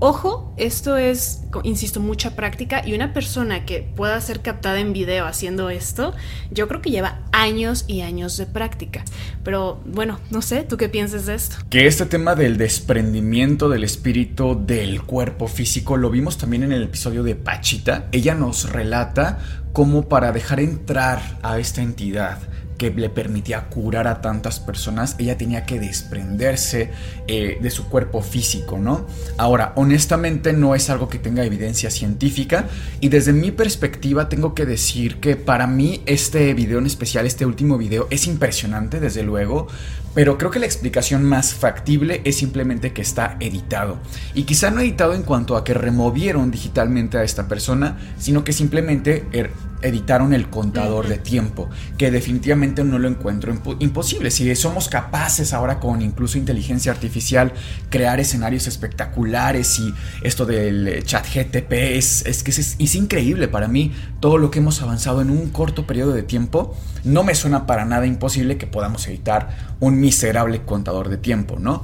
Ojo, 0.00 0.54
esto 0.58 0.98
es, 0.98 1.44
insisto, 1.62 1.98
mucha 1.98 2.36
práctica 2.36 2.86
y 2.86 2.92
una 2.92 3.14
persona 3.14 3.64
que 3.64 3.90
pueda 3.96 4.20
ser 4.20 4.40
captada 4.40 4.80
en 4.80 4.92
video 4.92 5.26
haciendo 5.26 5.70
esto, 5.70 6.14
yo 6.50 6.68
creo 6.68 6.82
que 6.82 6.90
lleva 6.90 7.20
años 7.32 7.84
y 7.86 8.02
años 8.02 8.36
de 8.36 8.44
práctica. 8.44 9.02
Pero 9.44 9.80
bueno, 9.86 10.20
no 10.30 10.42
sé, 10.42 10.62
¿tú 10.62 10.76
qué 10.76 10.90
piensas 10.90 11.24
de 11.24 11.36
esto? 11.36 11.56
Que 11.70 11.86
este 11.86 12.04
tema 12.04 12.34
del 12.34 12.58
desprendimiento 12.58 13.70
del 13.70 13.84
espíritu 13.84 14.62
del 14.62 15.02
cuerpo 15.02 15.48
físico 15.48 15.96
lo 15.96 16.10
vimos 16.10 16.36
también 16.36 16.64
en 16.64 16.72
el 16.72 16.82
episodio 16.82 17.22
de 17.22 17.34
Pachita. 17.34 18.08
Ella 18.12 18.34
nos 18.34 18.70
relata 18.70 19.38
cómo 19.72 20.06
para 20.06 20.32
dejar 20.32 20.60
entrar 20.60 21.38
a 21.42 21.58
esta 21.58 21.80
entidad 21.80 22.40
que 22.80 22.90
le 22.90 23.10
permitía 23.10 23.68
curar 23.68 24.08
a 24.08 24.22
tantas 24.22 24.58
personas, 24.58 25.14
ella 25.18 25.36
tenía 25.36 25.66
que 25.66 25.78
desprenderse 25.78 26.90
eh, 27.28 27.58
de 27.60 27.70
su 27.70 27.90
cuerpo 27.90 28.22
físico, 28.22 28.78
¿no? 28.78 29.06
Ahora, 29.36 29.74
honestamente 29.76 30.54
no 30.54 30.74
es 30.74 30.88
algo 30.88 31.10
que 31.10 31.18
tenga 31.18 31.44
evidencia 31.44 31.90
científica 31.90 32.68
y 33.00 33.10
desde 33.10 33.34
mi 33.34 33.50
perspectiva 33.50 34.30
tengo 34.30 34.54
que 34.54 34.64
decir 34.64 35.20
que 35.20 35.36
para 35.36 35.66
mí 35.66 36.02
este 36.06 36.54
video 36.54 36.78
en 36.78 36.86
especial, 36.86 37.26
este 37.26 37.44
último 37.44 37.76
video, 37.76 38.06
es 38.08 38.26
impresionante, 38.26 38.98
desde 38.98 39.24
luego, 39.24 39.68
pero 40.14 40.38
creo 40.38 40.50
que 40.50 40.58
la 40.58 40.64
explicación 40.64 41.22
más 41.22 41.52
factible 41.52 42.22
es 42.24 42.36
simplemente 42.36 42.94
que 42.94 43.02
está 43.02 43.36
editado. 43.40 43.98
Y 44.32 44.44
quizá 44.44 44.70
no 44.70 44.80
editado 44.80 45.12
en 45.12 45.22
cuanto 45.22 45.54
a 45.58 45.64
que 45.64 45.74
removieron 45.74 46.50
digitalmente 46.50 47.18
a 47.18 47.24
esta 47.24 47.46
persona, 47.46 47.98
sino 48.18 48.42
que 48.42 48.54
simplemente 48.54 49.26
er, 49.32 49.50
editaron 49.82 50.32
el 50.32 50.48
contador 50.48 51.08
de 51.08 51.18
tiempo, 51.18 51.68
que 51.98 52.10
definitivamente 52.10 52.84
no 52.84 52.98
lo 52.98 53.08
encuentro 53.08 53.54
imposible. 53.78 54.30
Si 54.30 54.54
somos 54.56 54.88
capaces 54.88 55.52
ahora 55.52 55.80
con 55.80 56.02
incluso 56.02 56.38
inteligencia 56.38 56.92
artificial 56.92 57.52
crear 57.88 58.20
escenarios 58.20 58.66
espectaculares 58.66 59.78
y 59.78 59.94
esto 60.22 60.46
del 60.46 61.02
chat 61.04 61.26
GTP 61.26 61.72
es, 61.72 62.26
es 62.26 62.42
que 62.42 62.50
es, 62.50 62.76
es 62.78 62.94
increíble 62.94 63.48
para 63.48 63.68
mí 63.68 63.92
todo 64.20 64.38
lo 64.38 64.50
que 64.50 64.58
hemos 64.58 64.82
avanzado 64.82 65.20
en 65.20 65.30
un 65.30 65.50
corto 65.50 65.86
periodo 65.86 66.12
de 66.12 66.22
tiempo, 66.22 66.76
no 67.04 67.24
me 67.24 67.34
suena 67.34 67.66
para 67.66 67.84
nada 67.84 68.06
imposible 68.06 68.58
que 68.58 68.66
podamos 68.66 69.06
editar 69.08 69.74
un 69.80 69.98
miserable 69.98 70.62
contador 70.62 71.08
de 71.08 71.16
tiempo, 71.16 71.58
¿no? 71.58 71.82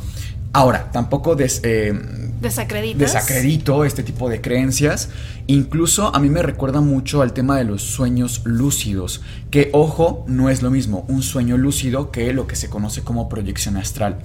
Ahora, 0.57 0.91
tampoco 0.91 1.37
des, 1.37 1.61
eh, 1.65 1.93
desacredito 2.41 3.85
este 3.85 4.03
tipo 4.03 4.31
de 4.31 4.41
creencias. 4.41 5.11
Incluso 5.49 6.17
a 6.17 6.19
mí 6.19 6.31
me 6.31 6.41
recuerda 6.41 6.81
mucho 6.81 7.21
al 7.21 7.35
tema 7.35 7.59
de 7.59 7.65
los 7.65 7.83
sueños 7.83 8.41
lúcidos, 8.45 9.21
que 9.51 9.69
ojo, 9.75 10.25
no 10.27 10.49
es 10.49 10.63
lo 10.63 10.71
mismo 10.71 11.05
un 11.09 11.23
sueño 11.23 11.59
lúcido 11.59 12.11
que 12.11 12.33
lo 12.33 12.47
que 12.47 12.57
se 12.57 12.71
conoce 12.71 13.03
como 13.03 13.29
proyección 13.29 13.77
astral. 13.77 14.21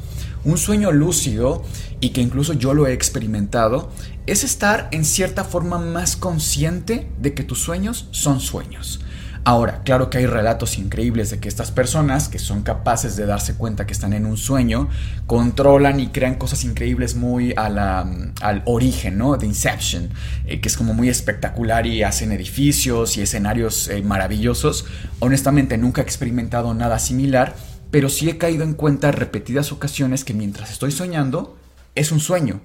Un 0.46 0.58
sueño 0.58 0.94
lúcido, 0.94 1.64
y 2.00 2.12
que 2.12 2.22
incluso 2.22 2.54
yo 2.54 2.74
lo 2.74 2.88
he 2.88 2.94
experimentado, 2.94 3.92
es 4.26 4.46
estar 4.46 4.88
en 4.94 5.04
cierta 5.04 5.44
forma 5.44 5.80
más 5.80 6.16
consciente 6.16 7.10
de 7.20 7.34
que 7.34 7.44
tus 7.44 7.60
sueños 7.60 8.08
son 8.12 8.40
sueños. 8.40 9.02
Ahora, 9.44 9.82
claro 9.84 10.12
que 10.12 10.20
hay 10.20 10.28
relatos 10.28 10.78
increíbles 10.78 11.32
de 11.32 11.40
que 11.40 11.50
estas 11.50 11.72
personas, 11.72 12.30
que 12.30 12.38
son 12.38 12.62
capaces 12.62 13.16
de 13.16 13.26
darse 13.26 13.56
cuenta 13.56 13.88
que 13.88 13.94
están 13.94 14.14
en 14.14 14.28
un 14.28 14.38
sueño, 14.38 14.88
controlan 15.26 16.00
y 16.00 16.10
crean 16.10 16.36
cosas 16.36 16.64
increíbles 16.64 17.16
muy 17.16 17.52
la, 17.56 18.08
al 18.42 18.62
origen, 18.66 19.18
¿no? 19.18 19.38
De 19.38 19.48
Inception, 19.48 20.10
eh, 20.46 20.62
que 20.62 20.68
es 20.68 20.78
como 20.78 20.94
muy 20.94 21.10
espectacular 21.10 21.88
y 21.88 22.04
hacen 22.04 22.32
edificios 22.32 23.18
y 23.18 23.22
escenarios 23.22 23.88
eh, 23.88 24.04
maravillosos. 24.04 24.86
Honestamente, 25.20 25.76
nunca 25.76 26.02
he 26.02 26.04
experimentado 26.04 26.76
nada 26.76 27.00
similar, 27.00 27.56
pero 27.90 28.10
sí 28.10 28.30
he 28.30 28.38
caído 28.38 28.64
en 28.64 28.76
cuenta 28.76 29.12
repetidas 29.12 29.72
ocasiones 29.72 30.24
que 30.24 30.36
mientras 30.36 30.72
estoy 30.72 30.92
soñando, 30.92 31.58
es 31.96 32.12
un 32.12 32.20
sueño. 32.20 32.62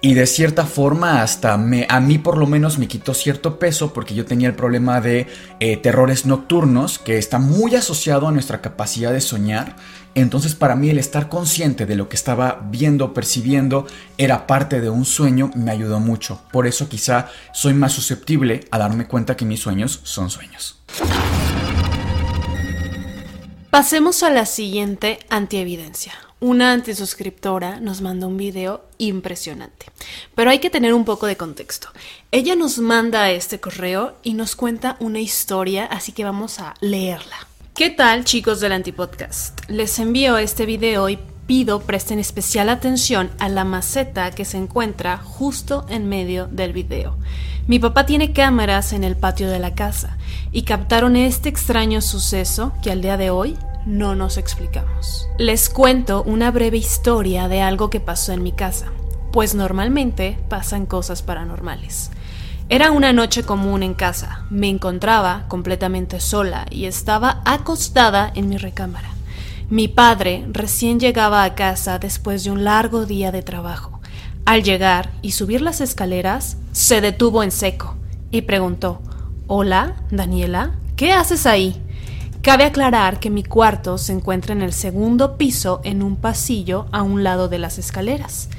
Y 0.00 0.12
de 0.12 0.26
cierta 0.26 0.66
forma 0.66 1.22
hasta 1.22 1.56
me, 1.56 1.86
a 1.88 1.98
mí 1.98 2.18
por 2.18 2.36
lo 2.36 2.46
menos 2.46 2.78
me 2.78 2.88
quitó 2.88 3.14
cierto 3.14 3.58
peso 3.58 3.94
porque 3.94 4.14
yo 4.14 4.26
tenía 4.26 4.48
el 4.48 4.54
problema 4.54 5.00
de 5.00 5.26
eh, 5.60 5.78
terrores 5.78 6.26
nocturnos 6.26 6.98
que 6.98 7.16
está 7.16 7.38
muy 7.38 7.74
asociado 7.74 8.28
a 8.28 8.30
nuestra 8.30 8.60
capacidad 8.60 9.14
de 9.14 9.22
soñar. 9.22 9.76
Entonces 10.14 10.54
para 10.54 10.76
mí 10.76 10.90
el 10.90 10.98
estar 10.98 11.30
consciente 11.30 11.86
de 11.86 11.96
lo 11.96 12.10
que 12.10 12.16
estaba 12.16 12.60
viendo, 12.70 13.14
percibiendo, 13.14 13.86
era 14.18 14.46
parte 14.46 14.82
de 14.82 14.90
un 14.90 15.06
sueño, 15.06 15.50
me 15.56 15.70
ayudó 15.70 16.00
mucho. 16.00 16.42
Por 16.52 16.66
eso 16.66 16.90
quizá 16.90 17.28
soy 17.54 17.72
más 17.72 17.92
susceptible 17.92 18.66
a 18.70 18.76
darme 18.76 19.06
cuenta 19.06 19.38
que 19.38 19.46
mis 19.46 19.60
sueños 19.60 20.00
son 20.02 20.28
sueños. 20.28 20.82
Pasemos 23.74 24.22
a 24.22 24.30
la 24.30 24.46
siguiente 24.46 25.18
antievidencia. 25.30 26.12
Una 26.38 26.70
antisuscriptora 26.70 27.80
nos 27.80 28.02
mandó 28.02 28.28
un 28.28 28.36
video 28.36 28.84
impresionante, 28.98 29.86
pero 30.36 30.50
hay 30.50 30.60
que 30.60 30.70
tener 30.70 30.94
un 30.94 31.04
poco 31.04 31.26
de 31.26 31.36
contexto. 31.36 31.88
Ella 32.30 32.54
nos 32.54 32.78
manda 32.78 33.32
este 33.32 33.58
correo 33.58 34.14
y 34.22 34.34
nos 34.34 34.54
cuenta 34.54 34.96
una 35.00 35.18
historia, 35.18 35.86
así 35.86 36.12
que 36.12 36.22
vamos 36.22 36.60
a 36.60 36.74
leerla. 36.80 37.48
¿Qué 37.74 37.90
tal 37.90 38.24
chicos 38.24 38.60
del 38.60 38.70
Antipodcast? 38.70 39.68
Les 39.68 39.98
envío 39.98 40.38
este 40.38 40.66
video 40.66 41.08
y 41.08 41.18
pido 41.46 41.80
presten 41.80 42.18
especial 42.18 42.68
atención 42.68 43.30
a 43.38 43.48
la 43.48 43.64
maceta 43.64 44.30
que 44.30 44.44
se 44.44 44.56
encuentra 44.56 45.18
justo 45.18 45.84
en 45.88 46.08
medio 46.08 46.46
del 46.46 46.72
video. 46.72 47.16
Mi 47.66 47.78
papá 47.78 48.06
tiene 48.06 48.32
cámaras 48.32 48.92
en 48.92 49.04
el 49.04 49.16
patio 49.16 49.48
de 49.48 49.58
la 49.58 49.74
casa 49.74 50.18
y 50.52 50.62
captaron 50.62 51.16
este 51.16 51.48
extraño 51.48 52.00
suceso 52.00 52.72
que 52.82 52.90
al 52.90 53.00
día 53.00 53.16
de 53.16 53.30
hoy 53.30 53.56
no 53.86 54.14
nos 54.14 54.36
explicamos. 54.36 55.26
Les 55.38 55.68
cuento 55.68 56.22
una 56.22 56.50
breve 56.50 56.76
historia 56.76 57.48
de 57.48 57.62
algo 57.62 57.90
que 57.90 58.00
pasó 58.00 58.32
en 58.32 58.42
mi 58.42 58.52
casa, 58.52 58.86
pues 59.32 59.54
normalmente 59.54 60.38
pasan 60.48 60.86
cosas 60.86 61.22
paranormales. 61.22 62.10
Era 62.68 62.90
una 62.90 63.12
noche 63.12 63.42
común 63.42 63.82
en 63.82 63.94
casa, 63.94 64.46
me 64.48 64.68
encontraba 64.68 65.44
completamente 65.48 66.20
sola 66.20 66.66
y 66.70 66.86
estaba 66.86 67.42
acostada 67.44 68.32
en 68.34 68.48
mi 68.48 68.56
recámara. 68.56 69.13
Mi 69.70 69.88
padre 69.88 70.44
recién 70.50 71.00
llegaba 71.00 71.42
a 71.42 71.54
casa 71.54 71.98
después 71.98 72.44
de 72.44 72.50
un 72.50 72.64
largo 72.64 73.06
día 73.06 73.32
de 73.32 73.42
trabajo. 73.42 74.00
Al 74.44 74.62
llegar 74.62 75.10
y 75.22 75.32
subir 75.32 75.62
las 75.62 75.80
escaleras, 75.80 76.58
se 76.72 77.00
detuvo 77.00 77.42
en 77.42 77.50
seco 77.50 77.96
y 78.30 78.42
preguntó, 78.42 79.00
Hola, 79.46 79.96
Daniela, 80.10 80.72
¿qué 80.96 81.12
haces 81.12 81.46
ahí? 81.46 81.80
Cabe 82.42 82.64
aclarar 82.64 83.20
que 83.20 83.30
mi 83.30 83.42
cuarto 83.42 83.96
se 83.96 84.12
encuentra 84.12 84.52
en 84.52 84.60
el 84.60 84.74
segundo 84.74 85.38
piso 85.38 85.80
en 85.82 86.02
un 86.02 86.16
pasillo 86.16 86.84
a 86.92 87.02
un 87.02 87.24
lado 87.24 87.48
de 87.48 87.58
las 87.58 87.78
escaleras. 87.78 88.50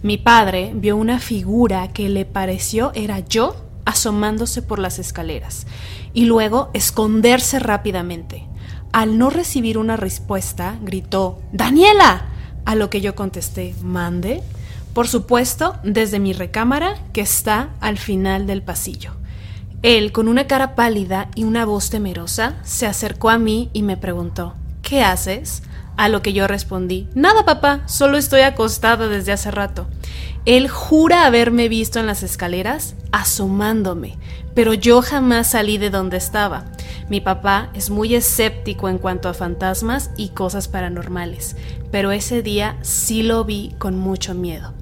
Mi 0.00 0.16
padre 0.16 0.70
vio 0.76 0.96
una 0.96 1.18
figura 1.18 1.88
que 1.88 2.08
le 2.08 2.24
pareció 2.24 2.92
era 2.94 3.18
yo 3.18 3.56
asomándose 3.84 4.62
por 4.62 4.78
las 4.78 5.00
escaleras 5.00 5.66
y 6.14 6.26
luego 6.26 6.70
esconderse 6.72 7.58
rápidamente. 7.58 8.46
Al 8.92 9.16
no 9.16 9.30
recibir 9.30 9.78
una 9.78 9.96
respuesta, 9.96 10.76
gritó 10.82 11.40
Daniela, 11.52 12.26
a 12.66 12.74
lo 12.74 12.90
que 12.90 13.00
yo 13.00 13.14
contesté 13.14 13.74
Mande. 13.82 14.42
Por 14.92 15.08
supuesto, 15.08 15.76
desde 15.82 16.18
mi 16.18 16.34
recámara 16.34 16.98
que 17.14 17.22
está 17.22 17.70
al 17.80 17.96
final 17.96 18.46
del 18.46 18.62
pasillo. 18.62 19.12
Él, 19.82 20.12
con 20.12 20.28
una 20.28 20.46
cara 20.46 20.74
pálida 20.74 21.28
y 21.34 21.44
una 21.44 21.64
voz 21.64 21.88
temerosa, 21.88 22.56
se 22.62 22.86
acercó 22.86 23.30
a 23.30 23.38
mí 23.38 23.70
y 23.72 23.82
me 23.82 23.96
preguntó, 23.96 24.54
¿Qué 24.82 25.02
haces? 25.02 25.62
A 25.96 26.10
lo 26.10 26.20
que 26.20 26.34
yo 26.34 26.46
respondí, 26.46 27.08
Nada, 27.14 27.46
papá, 27.46 27.82
solo 27.86 28.18
estoy 28.18 28.42
acostada 28.42 29.08
desde 29.08 29.32
hace 29.32 29.50
rato. 29.50 29.88
Él 30.44 30.68
jura 30.68 31.24
haberme 31.24 31.68
visto 31.68 31.98
en 31.98 32.06
las 32.06 32.22
escaleras 32.22 32.94
asomándome, 33.10 34.18
pero 34.54 34.74
yo 34.74 35.00
jamás 35.00 35.52
salí 35.52 35.78
de 35.78 35.88
donde 35.88 36.18
estaba. 36.18 36.66
Mi 37.12 37.20
papá 37.20 37.68
es 37.74 37.90
muy 37.90 38.14
escéptico 38.14 38.88
en 38.88 38.96
cuanto 38.96 39.28
a 39.28 39.34
fantasmas 39.34 40.12
y 40.16 40.30
cosas 40.30 40.66
paranormales, 40.66 41.56
pero 41.90 42.10
ese 42.10 42.40
día 42.40 42.78
sí 42.80 43.22
lo 43.22 43.44
vi 43.44 43.74
con 43.76 43.98
mucho 43.98 44.32
miedo. 44.32 44.72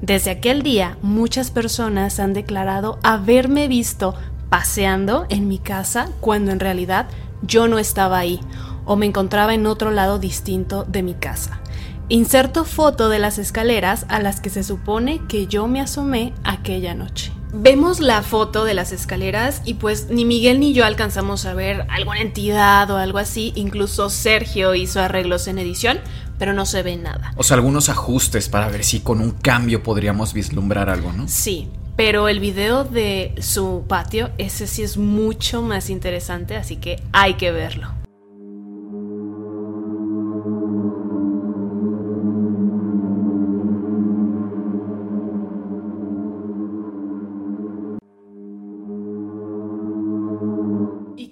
Desde 0.00 0.30
aquel 0.30 0.62
día, 0.62 0.98
muchas 1.02 1.50
personas 1.50 2.20
han 2.20 2.32
declarado 2.32 3.00
haberme 3.02 3.66
visto 3.66 4.14
paseando 4.50 5.26
en 5.30 5.48
mi 5.48 5.58
casa 5.58 6.08
cuando 6.20 6.52
en 6.52 6.60
realidad 6.60 7.08
yo 7.42 7.66
no 7.66 7.80
estaba 7.80 8.18
ahí 8.18 8.38
o 8.84 8.94
me 8.94 9.06
encontraba 9.06 9.52
en 9.52 9.66
otro 9.66 9.90
lado 9.90 10.20
distinto 10.20 10.84
de 10.84 11.02
mi 11.02 11.14
casa. 11.14 11.60
Inserto 12.08 12.64
foto 12.64 13.08
de 13.08 13.18
las 13.18 13.36
escaleras 13.38 14.06
a 14.08 14.20
las 14.20 14.40
que 14.40 14.50
se 14.50 14.62
supone 14.62 15.26
que 15.26 15.48
yo 15.48 15.66
me 15.66 15.80
asomé 15.80 16.34
aquella 16.44 16.94
noche. 16.94 17.32
Vemos 17.52 17.98
la 17.98 18.22
foto 18.22 18.64
de 18.64 18.74
las 18.74 18.92
escaleras 18.92 19.62
y 19.64 19.74
pues 19.74 20.08
ni 20.08 20.24
Miguel 20.24 20.60
ni 20.60 20.72
yo 20.72 20.84
alcanzamos 20.84 21.46
a 21.46 21.54
ver 21.54 21.84
alguna 21.88 22.20
entidad 22.20 22.88
o 22.90 22.96
algo 22.96 23.18
así. 23.18 23.52
Incluso 23.56 24.08
Sergio 24.08 24.74
hizo 24.76 25.00
arreglos 25.00 25.48
en 25.48 25.58
edición, 25.58 25.98
pero 26.38 26.52
no 26.52 26.64
se 26.64 26.82
ve 26.82 26.96
nada. 26.96 27.32
O 27.36 27.42
sea, 27.42 27.56
algunos 27.56 27.88
ajustes 27.88 28.48
para 28.48 28.68
ver 28.68 28.84
si 28.84 29.00
con 29.00 29.20
un 29.20 29.32
cambio 29.32 29.82
podríamos 29.82 30.32
vislumbrar 30.32 30.88
algo, 30.88 31.12
¿no? 31.12 31.26
Sí, 31.26 31.68
pero 31.96 32.28
el 32.28 32.38
video 32.38 32.84
de 32.84 33.34
su 33.40 33.84
patio, 33.88 34.30
ese 34.38 34.66
sí 34.66 34.82
es 34.82 34.96
mucho 34.96 35.60
más 35.60 35.90
interesante, 35.90 36.56
así 36.56 36.76
que 36.76 37.02
hay 37.12 37.34
que 37.34 37.50
verlo. 37.50 37.99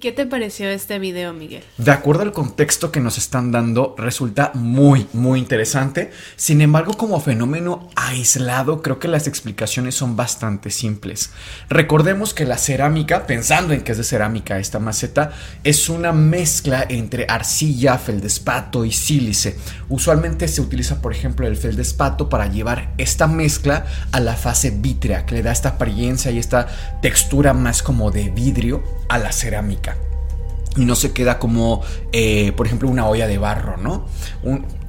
¿Qué 0.00 0.12
te 0.12 0.26
pareció 0.26 0.68
este 0.68 1.00
video, 1.00 1.32
Miguel? 1.32 1.64
De 1.76 1.90
acuerdo 1.90 2.22
al 2.22 2.30
contexto 2.30 2.92
que 2.92 3.00
nos 3.00 3.18
están 3.18 3.50
dando, 3.50 3.96
resulta 3.98 4.52
muy, 4.54 5.08
muy 5.12 5.40
interesante. 5.40 6.12
Sin 6.36 6.60
embargo, 6.60 6.92
como 6.92 7.20
fenómeno 7.20 7.90
aislado, 7.96 8.80
creo 8.80 9.00
que 9.00 9.08
las 9.08 9.26
explicaciones 9.26 9.96
son 9.96 10.14
bastante 10.14 10.70
simples. 10.70 11.30
Recordemos 11.68 12.32
que 12.32 12.44
la 12.44 12.58
cerámica, 12.58 13.26
pensando 13.26 13.74
en 13.74 13.80
que 13.80 13.90
es 13.90 13.98
de 13.98 14.04
cerámica 14.04 14.60
esta 14.60 14.78
maceta, 14.78 15.32
es 15.64 15.88
una 15.88 16.12
mezcla 16.12 16.86
entre 16.88 17.26
arcilla, 17.28 17.98
feldespato 17.98 18.84
y 18.84 18.92
sílice. 18.92 19.56
Usualmente 19.88 20.46
se 20.46 20.60
utiliza, 20.60 21.02
por 21.02 21.12
ejemplo, 21.12 21.44
el 21.44 21.56
feldespato 21.56 22.28
para 22.28 22.46
llevar 22.46 22.94
esta 22.98 23.26
mezcla 23.26 23.84
a 24.12 24.20
la 24.20 24.36
fase 24.36 24.70
vítrea, 24.70 25.26
que 25.26 25.34
le 25.34 25.42
da 25.42 25.50
esta 25.50 25.70
apariencia 25.70 26.30
y 26.30 26.38
esta 26.38 26.68
textura 27.02 27.52
más 27.52 27.82
como 27.82 28.12
de 28.12 28.30
vidrio 28.30 28.97
a 29.08 29.18
la 29.18 29.32
cerámica 29.32 29.96
y 30.76 30.84
no 30.84 30.94
se 30.94 31.12
queda 31.12 31.38
como, 31.38 31.82
eh, 32.12 32.52
por 32.52 32.66
ejemplo, 32.66 32.88
una 32.88 33.06
olla 33.06 33.26
de 33.26 33.38
barro, 33.38 33.76
¿no? 33.76 34.06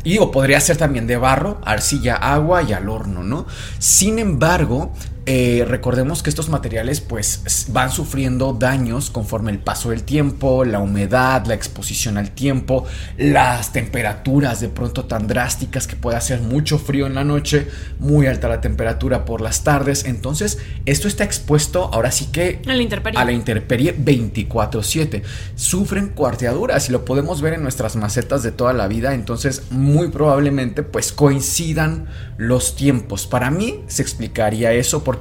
y 0.04 0.18
o 0.18 0.32
podría 0.32 0.60
ser 0.62 0.78
también 0.78 1.08
de 1.08 1.18
barro, 1.18 1.60
arcilla, 1.66 2.16
agua 2.16 2.64
y 2.64 2.72
al 2.72 2.88
horno, 2.88 3.22
¿no? 3.22 3.46
Sin 3.80 4.18
embargo, 4.18 4.94
eh, 5.32 5.64
recordemos 5.64 6.24
que 6.24 6.32
estos 6.32 6.50
materiales 6.50 7.02
pues 7.02 7.68
van 7.70 7.92
sufriendo 7.92 8.52
daños 8.54 9.12
conforme 9.12 9.52
el 9.52 9.60
paso 9.60 9.92
del 9.92 10.02
tiempo, 10.02 10.66
la 10.66 10.80
humedad, 10.80 11.46
la 11.46 11.54
exposición 11.54 12.18
al 12.18 12.32
tiempo, 12.32 12.88
las 13.16 13.72
temperaturas 13.72 14.60
de 14.60 14.70
pronto 14.70 15.06
tan 15.06 15.28
drásticas 15.28 15.86
que 15.86 15.96
puede 15.96 16.18
hacer 16.18 16.42
mucho 16.42 16.80
frío 16.80 17.06
en 17.06 17.14
la 17.14 17.24
noche, 17.24 17.68
muy 18.00 18.26
alta 18.26 18.48
la 18.48 18.60
temperatura 18.60 19.26
por 19.26 19.42
las 19.42 19.64
tardes. 19.64 20.06
Entonces, 20.06 20.58
esto 20.88 21.08
está 21.08 21.26
expuesto 21.26 21.92
ahora 21.94 22.10
sí 22.10 22.30
que 22.32 22.60
a 22.66 22.74
la 22.74 22.82
intemperie, 22.82 23.20
a 23.20 23.24
la 23.24 23.32
intemperie 23.32 23.96
24/7. 23.96 25.22
Sufren 25.54 26.08
cuarteaduras 26.08 26.90
y 26.90 26.92
lo 26.92 27.06
podemos 27.06 27.40
ver 27.44 27.54
en 27.54 27.62
nuestras 27.62 27.96
macetas 27.96 28.42
de 28.42 28.52
toda 28.52 28.74
la 28.74 28.88
vida. 28.88 29.14
Entonces, 29.14 29.62
muy 29.70 30.08
probablemente 30.08 30.82
pues 30.82 31.12
coincidan 31.12 32.08
los 32.38 32.76
tiempos. 32.76 33.28
Para 33.28 33.52
mí 33.52 33.84
se 33.86 34.02
explicaría 34.02 34.74
eso 34.74 35.04
porque 35.04 35.19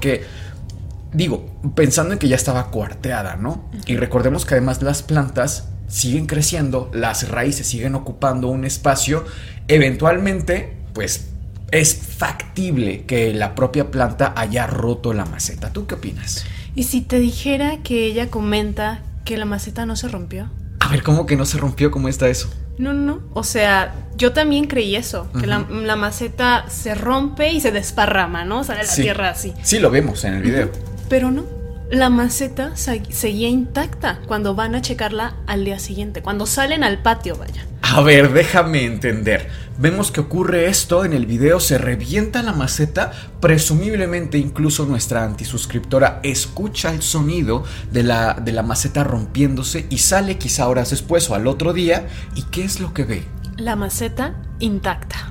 digo, 1.13 1.47
pensando 1.75 2.13
en 2.13 2.19
que 2.19 2.29
ya 2.29 2.37
estaba 2.37 2.71
cuarteada, 2.71 3.37
¿no? 3.37 3.71
Y 3.87 3.97
recordemos 3.97 4.45
que 4.45 4.55
además 4.55 4.83
las 4.83 5.03
plantas 5.03 5.69
siguen 5.89 6.27
creciendo, 6.27 6.91
las 6.93 7.29
raíces 7.29 7.67
siguen 7.67 7.95
ocupando 7.95 8.49
un 8.49 8.65
espacio, 8.65 9.25
eventualmente, 9.69 10.77
pues 10.93 11.29
es 11.71 11.95
factible 11.95 13.05
que 13.05 13.33
la 13.35 13.55
propia 13.55 13.91
planta 13.91 14.33
haya 14.37 14.67
roto 14.67 15.13
la 15.13 15.25
maceta. 15.25 15.73
¿Tú 15.73 15.87
qué 15.87 15.95
opinas? 15.95 16.45
¿Y 16.75 16.85
si 16.85 17.01
te 17.01 17.19
dijera 17.19 17.79
que 17.83 18.07
ella 18.07 18.31
comenta 18.31 19.03
que 19.25 19.37
la 19.37 19.45
maceta 19.45 19.85
no 19.87 19.97
se 19.97 20.09
rompió? 20.09 20.51
A 20.81 20.89
ver, 20.89 21.03
¿cómo 21.03 21.27
que 21.27 21.37
no 21.37 21.45
se 21.45 21.59
rompió? 21.59 21.91
¿Cómo 21.91 22.09
está 22.09 22.29
eso? 22.29 22.51
No, 22.79 22.93
no, 22.93 23.21
o 23.35 23.43
sea, 23.43 23.93
yo 24.17 24.33
también 24.33 24.67
creí 24.67 24.95
eso, 24.95 25.29
que 25.39 25.47
la, 25.47 25.67
la, 25.69 25.97
maceta 25.97 26.65
se 26.69 26.95
rompe 26.95 27.51
y 27.51 27.61
se 27.61 27.73
desparrama, 27.73 28.45
¿no? 28.45 28.63
Sale 28.63 28.85
la 28.85 28.95
tierra 28.95 29.31
así. 29.31 29.53
Sí, 29.63 29.81
lo 29.81 29.91
vemos 29.91 30.25
en 30.25 30.35
el 30.35 30.43
video. 30.43 30.71
Pero 31.09 31.31
no, 31.33 31.45
la 31.91 32.11
maceta 32.11 32.73
seguía 32.77 33.49
intacta 33.49 34.21
cuando 34.27 34.55
van 34.55 34.75
a 34.75 34.83
checarla 34.83 35.37
al 35.47 35.65
día 35.65 35.79
siguiente, 35.79 36.23
cuando 36.23 36.47
salen 36.47 36.85
al 36.85 37.03
patio, 37.03 37.37
vaya. 37.37 37.67
A 37.81 38.03
ver, 38.03 38.33
déjame 38.33 38.85
entender. 38.85 39.49
Vemos 39.79 40.11
que 40.11 40.21
ocurre 40.21 40.67
esto 40.67 41.05
en 41.05 41.15
el 41.15 41.25
video, 41.25 41.61
se 41.61 41.79
revienta 41.79 42.43
la 42.43 42.53
maceta, 42.53 43.13
presumiblemente 43.41 44.37
incluso 44.37 44.85
nuestra 44.85 45.25
antisuscriptora 45.25 46.21
escucha 46.23 46.93
el 46.93 47.01
sonido 47.01 47.65
de 47.91 48.03
la, 48.03 48.35
de 48.35 48.53
la 48.53 48.63
maceta 48.63 49.05
rompiéndose 49.05 49.87
y 49.89 49.99
sale 49.99 50.37
quizá 50.37 50.69
horas 50.69 50.91
después 50.91 51.31
o 51.31 51.35
al 51.35 51.47
otro 51.47 51.73
día. 51.73 52.09
¿Y 52.35 52.43
qué 52.51 52.65
es 52.65 52.81
lo 52.81 52.93
que 52.93 53.05
ve? 53.05 53.23
La 53.57 53.77
maceta 53.77 54.35
intacta. 54.59 55.28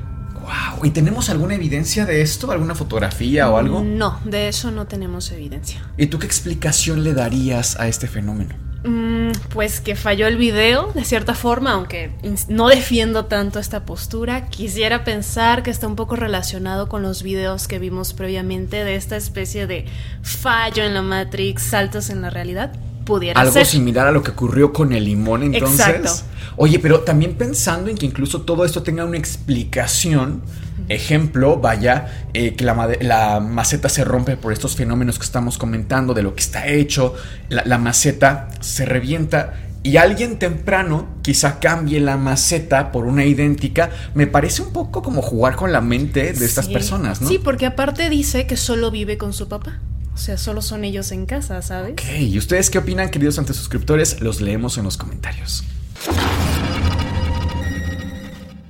¿Y 0.84 0.92
tenemos 0.92 1.30
alguna 1.30 1.56
evidencia 1.56 2.06
de 2.06 2.22
esto? 2.22 2.52
¿Alguna 2.52 2.76
fotografía 2.76 3.50
o 3.50 3.58
algo? 3.58 3.84
No, 3.84 4.20
de 4.26 4.48
eso 4.48 4.72
no 4.72 4.88
tenemos 4.88 5.32
evidencia. 5.32 5.82
¿Y 5.98 6.08
tú 6.08 6.20
qué 6.20 6.26
explicación 6.26 7.04
le 7.04 7.14
darías 7.14 7.80
a 7.80 7.88
este 7.88 8.08
fenómeno? 8.08 8.56
Mm, 8.84 9.32
pues 9.50 9.82
que 9.82 9.96
falló 9.96 10.28
el 10.28 10.38
video, 10.38 10.92
de 10.94 11.04
cierta 11.04 11.34
forma, 11.34 11.74
aunque 11.74 12.12
no 12.48 12.68
defiendo 12.68 13.26
tanto 13.26 13.60
esta 13.60 13.86
postura. 13.86 14.48
Quisiera 14.50 15.04
pensar 15.04 15.64
que 15.64 15.72
está 15.72 15.88
un 15.88 15.96
poco 15.96 16.16
relacionado 16.16 16.88
con 16.88 17.02
los 17.02 17.24
videos 17.24 17.68
que 17.68 17.80
vimos 17.80 18.14
previamente 18.14 18.84
de 18.84 18.96
esta 18.96 19.18
especie 19.18 19.68
de 19.68 19.86
fallo 20.22 20.84
en 20.84 20.94
la 20.94 21.02
Matrix, 21.02 21.64
saltos 21.64 22.10
en 22.10 22.22
la 22.22 22.30
realidad. 22.30 22.72
Pudiera 23.08 23.40
Algo 23.40 23.54
ser. 23.54 23.66
similar 23.66 24.06
a 24.06 24.12
lo 24.12 24.22
que 24.22 24.32
ocurrió 24.32 24.74
con 24.74 24.92
el 24.92 25.06
limón 25.06 25.42
entonces. 25.42 25.88
Exacto. 25.88 26.12
Oye, 26.58 26.78
pero 26.80 27.00
también 27.02 27.36
pensando 27.36 27.90
en 27.90 27.98
que 27.98 28.06
incluso 28.06 28.42
todo 28.42 28.66
esto 28.66 28.84
tenga 28.84 29.06
una 29.06 29.18
explicación. 29.18 30.42
Ejemplo, 30.90 31.58
vaya, 31.58 32.28
eh, 32.34 32.56
que 32.56 32.64
la, 32.66 32.98
la, 33.02 33.40
maceta 33.40 33.88
se 33.90 34.04
rompe 34.04 34.36
por 34.36 34.52
estos 34.54 34.76
fenómenos 34.76 35.18
que 35.18 35.26
estamos 35.26 35.58
comentando, 35.58 36.14
de 36.14 36.24
lo 36.24 36.36
que 36.36 36.42
está 36.42 36.68
hecho, 36.68 37.14
la, 37.50 37.64
la, 37.66 37.78
maceta 37.78 38.50
se 38.62 38.86
revienta 38.86 39.54
y 39.84 39.96
alguien 39.96 40.38
temprano 40.38 41.08
quizá 41.22 41.60
cambie 41.60 42.02
la 42.02 42.18
maceta 42.18 42.92
por 42.92 43.06
una 43.06 43.24
idéntica, 43.24 43.90
me 44.16 44.28
parece 44.28 44.62
un 44.62 44.74
poco 44.74 45.02
como 45.02 45.22
jugar 45.22 45.56
con 45.56 45.72
la 45.72 45.80
mente 45.80 46.34
de 46.34 46.46
estas 46.46 46.68
personas, 46.68 47.22
¿no? 47.22 47.30
Sí, 47.30 47.40
porque 47.42 47.66
aparte 47.66 48.10
dice 48.10 48.48
que 48.48 48.58
solo 48.58 48.92
vive 48.92 49.18
con 49.18 49.32
su 49.32 49.48
papá. 49.48 49.80
O 50.18 50.20
sea, 50.20 50.36
solo 50.36 50.64
son 50.64 50.84
ellos 50.84 51.12
en 51.12 51.28
casa, 51.28 51.62
¿sabes? 51.62 51.92
Ok, 51.92 52.02
¿y 52.22 52.40
ustedes 52.40 52.72
qué 52.72 52.80
opinan, 52.80 53.12
queridos 53.12 53.38
antesuscriptores? 53.38 54.20
Los 54.20 54.42
leemos 54.42 54.80
en 54.80 54.86
los 54.86 54.98
comentarios. 54.98 55.64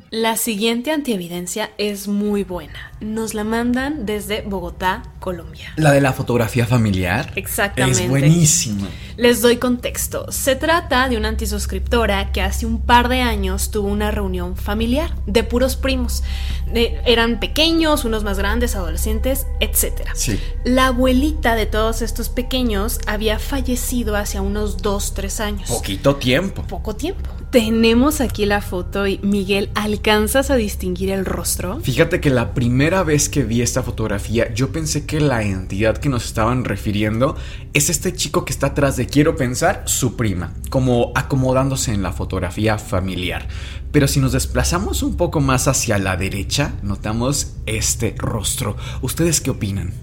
La 0.10 0.36
siguiente 0.36 0.92
antievidencia 0.92 1.72
es 1.78 2.10
muy 2.10 2.44
buena. 2.44 2.92
Nos 3.00 3.34
la 3.34 3.46
mandan 3.46 4.06
desde 4.06 4.42
Bogotá, 4.42 5.04
Colombia. 5.20 5.72
La 5.78 5.94
de 5.94 6.02
la 6.02 6.12
fotografía 6.12 6.66
familiar. 6.66 7.32
Exactamente. 7.38 8.04
Es 8.04 8.10
buenísima. 8.10 8.90
Les 9.18 9.42
doy 9.42 9.58
contexto. 9.58 10.32
Se 10.32 10.56
trata 10.56 11.10
de 11.10 11.18
una 11.18 11.30
antisuscriptora 11.30 12.32
que 12.32 12.42
hace 12.42 12.68
un 12.68 12.80
par 12.80 13.10
de 13.10 13.22
años 13.22 13.72
tuvo 13.72 13.88
una 13.88 14.12
reunión 14.12 14.56
familiar 14.56 15.16
de 15.26 15.44
puros 15.44 15.76
primos. 15.76 16.24
Eran 16.72 17.40
pequeños, 17.40 18.06
unos 18.06 18.24
más 18.24 18.38
grandes, 18.38 18.76
adolescentes, 18.76 19.48
etc. 19.60 20.04
Sí. 20.14 20.40
La 20.64 20.88
abuelita 20.88 21.56
de 21.56 21.66
todos 21.66 22.04
estos 22.04 22.30
pequeños 22.30 23.00
había 23.08 23.40
fallecido 23.40 24.16
hace 24.16 24.40
unos 24.40 24.78
2, 24.84 25.14
3 25.16 25.40
años. 25.40 25.70
Poquito 25.70 26.18
tiempo. 26.18 26.62
Poco 26.68 26.96
tiempo. 26.96 27.32
Tenemos 27.50 28.20
aquí 28.20 28.46
la 28.46 28.62
foto 28.62 29.08
y 29.08 29.20
Miguel, 29.24 29.70
¿alcanzas 29.74 30.52
a 30.52 30.58
distinguir 30.58 31.10
el 31.10 31.26
rostro? 31.26 31.80
Fíjate 31.80 32.20
que 32.20 32.30
la 32.30 32.54
primera 32.54 33.04
vez 33.04 33.30
que 33.30 33.44
vi 33.44 33.62
esta 33.62 33.84
fotografía 33.84 34.54
yo 34.54 34.74
pensé 34.74 35.06
que 35.06 35.22
la 35.22 35.44
entidad 35.44 35.98
que 35.98 36.10
nos 36.10 36.26
estaban 36.26 36.66
refiriendo 36.66 37.38
es 37.74 37.90
este 37.90 38.14
chico 38.14 38.44
que 38.44 38.52
está 38.52 38.68
atrás 38.68 38.98
de, 38.98 39.07
quiero 39.08 39.36
pensar, 39.36 39.84
su 39.86 40.16
prima, 40.16 40.54
como 40.70 41.12
acomodándose 41.16 41.94
en 41.94 42.04
la 42.04 42.12
fotografía 42.14 42.78
familiar. 42.78 43.48
Pero 43.92 44.08
si 44.08 44.20
nos 44.20 44.34
desplazamos 44.34 45.04
un 45.04 45.18
poco 45.18 45.40
más 45.40 45.68
hacia 45.68 45.98
la 45.98 46.18
derecha, 46.18 46.74
notamos 46.84 47.56
este 47.66 48.14
rostro. 48.18 48.76
¿Ustedes 49.02 49.42
qué 49.42 49.50
opinan? 49.50 49.94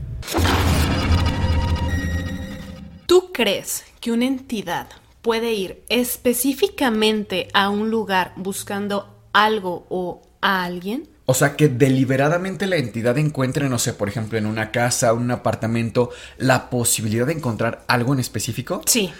¿Tú 3.07 3.31
crees 3.33 3.85
que 4.01 4.11
una 4.11 4.27
entidad 4.27 4.89
puede 5.23 5.53
ir 5.53 5.85
específicamente 5.89 7.49
a 7.55 7.69
un 7.69 7.91
lugar 7.91 8.33
buscando 8.37 9.23
algo 9.33 9.87
o 9.89 10.23
a 10.41 10.65
alguien? 10.65 11.14
O 11.27 11.35
sea, 11.35 11.57
que 11.57 11.69
deliberadamente 11.69 12.67
la 12.67 12.77
entidad 12.77 13.17
encuentre, 13.17 13.69
no 13.69 13.79
sé, 13.79 13.95
por 13.95 14.09
ejemplo, 14.09 14.39
en 14.39 14.47
una 14.47 14.71
casa, 14.71 15.13
un 15.15 15.31
apartamento, 15.31 16.11
la 16.37 16.69
posibilidad 16.69 17.27
de 17.27 17.33
encontrar 17.33 17.85
algo 17.89 18.13
en 18.13 18.21
específico. 18.21 18.83
Sí. 18.87 19.11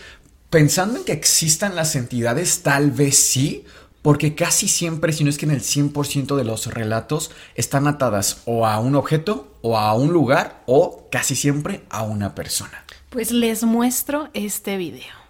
Pensando 0.51 0.99
en 0.99 1.05
que 1.05 1.13
existan 1.13 1.75
las 1.75 1.97
entidades, 1.97 2.63
tal 2.63 2.91
vez 2.91 3.17
sí, 3.17 3.65
porque 4.03 4.35
casi 4.35 4.69
siempre, 4.69 5.15
si 5.15 5.25
no 5.25 5.31
es 5.31 5.39
que 5.39 5.47
en 5.47 5.53
el 5.53 5.63
100% 5.63 6.37
de 6.37 6.45
los 6.45 6.67
relatos, 6.67 7.31
están 7.55 7.87
atadas 7.87 8.43
o 8.45 8.67
a 8.67 8.79
un 8.79 8.97
objeto, 8.97 9.57
o 9.63 9.79
a 9.79 9.95
un 9.95 10.13
lugar, 10.13 10.63
o 10.67 11.09
casi 11.11 11.35
siempre 11.35 11.85
a 11.89 12.03
una 12.03 12.35
persona. 12.35 12.85
Pues 13.09 13.31
les 13.31 13.65
muestro 13.65 14.29
este 14.35 14.77
video. 14.77 15.25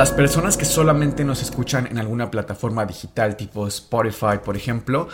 Las 0.00 0.12
personas 0.12 0.56
que 0.56 0.64
solamente 0.64 1.26
nos 1.26 1.42
escuchan 1.42 1.86
en 1.86 1.98
alguna 1.98 2.30
plataforma 2.30 2.86
digital 2.86 3.36
tipo 3.36 3.66
Spotify, 3.66 4.38
por 4.42 4.56
ejemplo, 4.56 5.08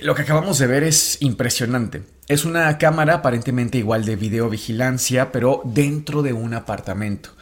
lo 0.00 0.14
que 0.14 0.22
acabamos 0.22 0.58
de 0.58 0.66
ver 0.66 0.82
es 0.82 1.18
impresionante. 1.20 2.04
Es 2.26 2.46
una 2.46 2.78
cámara 2.78 3.16
aparentemente 3.16 3.76
igual 3.76 4.06
de 4.06 4.16
videovigilancia, 4.16 5.30
pero 5.30 5.60
dentro 5.66 6.22
de 6.22 6.32
un 6.32 6.54
apartamento. 6.54 7.32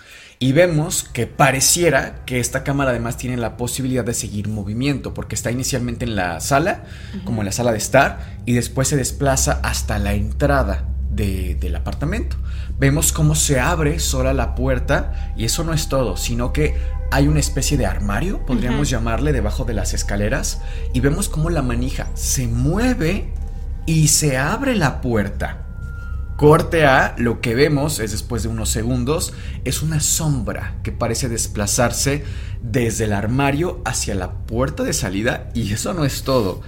Y 0.41 0.51
vemos 0.51 1.05
que 1.05 1.29
pareciera 1.29 2.25
que 2.27 2.41
esta 2.41 2.65
cámara 2.65 2.91
además 2.91 3.17
tiene 3.17 3.37
la 3.37 3.57
posibilidad 3.57 4.05
de 4.05 4.13
seguir 4.13 4.49
movimiento, 4.49 5.15
porque 5.15 5.37
está 5.37 5.53
inicialmente 5.53 6.05
en 6.05 6.17
la 6.17 6.41
sala, 6.41 6.83
como 7.25 7.43
en 7.43 7.47
la 7.47 7.53
sala 7.53 7.71
de 7.71 7.79
estar, 7.79 8.39
y 8.45 8.55
después 8.55 8.89
se 8.89 8.97
desplaza 8.97 9.61
hasta 9.63 10.01
la 10.01 10.15
entrada 10.15 10.92
de, 11.13 11.55
del 11.55 11.77
apartamento. 11.77 12.37
Vemos 12.79 13.13
cómo 13.13 13.35
se 13.35 13.61
abre 13.61 13.99
sola 14.01 14.33
la 14.33 14.55
puerta 14.55 15.33
y 15.37 15.45
eso 15.45 15.63
no 15.63 15.73
es 15.73 15.89
todo, 15.89 16.17
sino 16.17 16.53
que 16.53 16.77
hay 17.13 17.29
una 17.29 17.41
especie 17.41 17.77
de 17.77 17.87
armario, 17.87 18.45
podríamos 18.47 18.89
llamarle, 18.89 19.33
debajo 19.33 19.65
de 19.65 19.75
las 19.75 19.93
escaleras, 19.93 20.63
y 20.95 21.01
vemos 21.01 21.29
cómo 21.29 21.51
la 21.51 21.61
manija 21.61 22.09
se 22.15 22.49
mueve 22.49 23.33
y 23.87 24.09
se 24.09 24.39
abre 24.39 24.75
la 24.75 25.03
puerta. 25.03 25.67
Corte 26.37 26.87
A, 26.87 27.15
lo 27.19 27.41
que 27.41 27.55
vemos 27.55 28.01
es 28.01 28.11
después 28.11 28.43
de 28.43 28.49
unos 28.49 28.71
segundos, 28.71 29.35
es 29.65 29.83
una 29.83 30.01
sombra 30.01 30.77
que 30.83 30.91
parece 30.91 31.29
desplazarse 31.29 32.25
desde 32.63 33.05
el 33.05 33.13
armario 33.13 33.83
hacia 33.85 34.15
la 34.15 34.33
puerta 34.33 34.83
de 34.83 34.95
salida 34.95 35.51
y 35.55 35.73
eso 35.73 35.93
no 35.93 36.05
es 36.05 36.23
todo. 36.23 36.63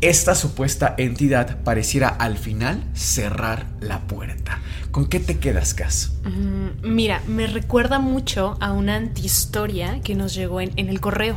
Esta 0.00 0.34
supuesta 0.34 0.94
entidad 0.96 1.62
pareciera 1.62 2.08
al 2.08 2.38
final 2.38 2.82
cerrar 2.94 3.66
la 3.80 4.00
puerta. 4.00 4.60
¿Con 4.90 5.06
qué 5.08 5.20
te 5.20 5.38
quedas, 5.38 5.74
Cas? 5.74 6.12
Mm, 6.24 6.88
mira, 6.94 7.22
me 7.26 7.46
recuerda 7.46 7.98
mucho 7.98 8.56
a 8.60 8.72
una 8.72 8.96
antihistoria 8.96 10.00
que 10.00 10.14
nos 10.14 10.34
llegó 10.34 10.62
en, 10.62 10.72
en 10.76 10.88
el 10.88 11.00
correo. 11.00 11.36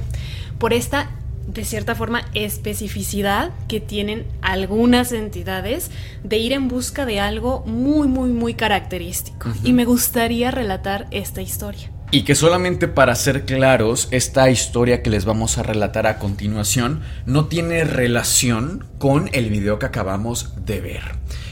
Por 0.59 0.71
esta 0.71 1.09
de 1.47 1.65
cierta 1.65 1.95
forma, 1.95 2.23
especificidad 2.33 3.51
que 3.67 3.81
tienen 3.81 4.25
algunas 4.41 5.11
entidades 5.11 5.91
de 6.23 6.37
ir 6.37 6.53
en 6.53 6.67
busca 6.67 7.05
de 7.05 7.19
algo 7.19 7.63
muy, 7.65 8.07
muy, 8.07 8.29
muy 8.29 8.53
característico. 8.53 9.51
Y 9.63 9.73
me 9.73 9.85
gustaría 9.85 10.51
relatar 10.51 11.07
esta 11.11 11.41
historia. 11.41 11.91
Y 12.13 12.21
que 12.21 12.35
solamente 12.35 12.87
para 12.87 13.15
ser 13.15 13.43
claros, 13.43 14.07
esta 14.11 14.47
historia 14.51 15.01
que 15.01 15.09
les 15.09 15.25
vamos 15.25 15.57
a 15.57 15.63
relatar 15.63 16.05
a 16.05 16.19
continuación 16.19 17.01
no 17.25 17.45
tiene 17.45 17.85
relación 17.85 18.85
con 18.99 19.31
el 19.33 19.49
video 19.49 19.79
que 19.79 19.87
acabamos 19.87 20.53
de 20.63 20.79
ver. 20.79 21.01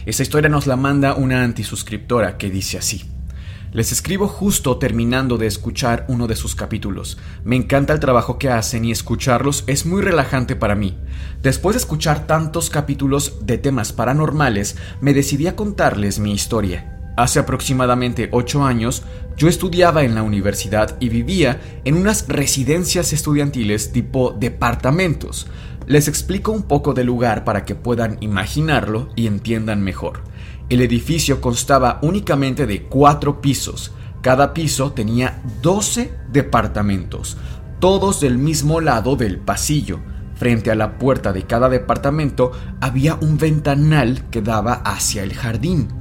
Esta 0.05 0.21
historia 0.21 0.51
nos 0.51 0.67
la 0.67 0.75
manda 0.75 1.15
una 1.15 1.43
antisuscriptora 1.43 2.37
que 2.37 2.51
dice 2.51 2.77
así. 2.77 3.09
Les 3.71 3.91
escribo 3.91 4.27
justo 4.27 4.77
terminando 4.77 5.39
de 5.39 5.47
escuchar 5.47 6.05
uno 6.07 6.27
de 6.27 6.35
sus 6.35 6.53
capítulos. 6.53 7.17
Me 7.43 7.55
encanta 7.55 7.93
el 7.93 7.99
trabajo 7.99 8.37
que 8.37 8.51
hacen 8.51 8.85
y 8.85 8.91
escucharlos 8.91 9.63
es 9.65 9.87
muy 9.87 10.03
relajante 10.03 10.55
para 10.55 10.75
mí. 10.75 10.95
Después 11.41 11.73
de 11.73 11.79
escuchar 11.79 12.27
tantos 12.27 12.69
capítulos 12.69 13.47
de 13.47 13.57
temas 13.57 13.93
paranormales, 13.93 14.77
me 15.01 15.15
decidí 15.15 15.47
a 15.47 15.55
contarles 15.55 16.19
mi 16.19 16.33
historia. 16.33 17.00
Hace 17.17 17.39
aproximadamente 17.39 18.29
8 18.31 18.63
años, 18.63 19.03
yo 19.35 19.47
estudiaba 19.47 20.03
en 20.03 20.15
la 20.15 20.23
universidad 20.23 20.97
y 20.99 21.09
vivía 21.09 21.59
en 21.83 21.95
unas 21.95 22.27
residencias 22.27 23.11
estudiantiles 23.11 23.91
tipo 23.91 24.31
departamentos. 24.31 25.47
Les 25.87 26.07
explico 26.07 26.51
un 26.51 26.63
poco 26.63 26.93
del 26.93 27.07
lugar 27.07 27.43
para 27.43 27.65
que 27.65 27.75
puedan 27.75 28.17
imaginarlo 28.21 29.09
y 29.15 29.27
entiendan 29.27 29.81
mejor. 29.81 30.21
El 30.69 30.81
edificio 30.81 31.41
constaba 31.41 31.99
únicamente 32.01 32.65
de 32.65 32.83
cuatro 32.83 33.41
pisos. 33.41 33.91
Cada 34.21 34.53
piso 34.53 34.93
tenía 34.93 35.41
12 35.61 36.13
departamentos, 36.31 37.35
todos 37.79 38.21
del 38.21 38.37
mismo 38.37 38.79
lado 38.79 39.15
del 39.15 39.37
pasillo. 39.37 39.99
Frente 40.35 40.71
a 40.71 40.75
la 40.75 40.97
puerta 40.97 41.33
de 41.33 41.43
cada 41.43 41.67
departamento 41.67 42.51
había 42.79 43.15
un 43.15 43.37
ventanal 43.37 44.29
que 44.29 44.41
daba 44.41 44.73
hacia 44.73 45.23
el 45.23 45.33
jardín. 45.33 46.00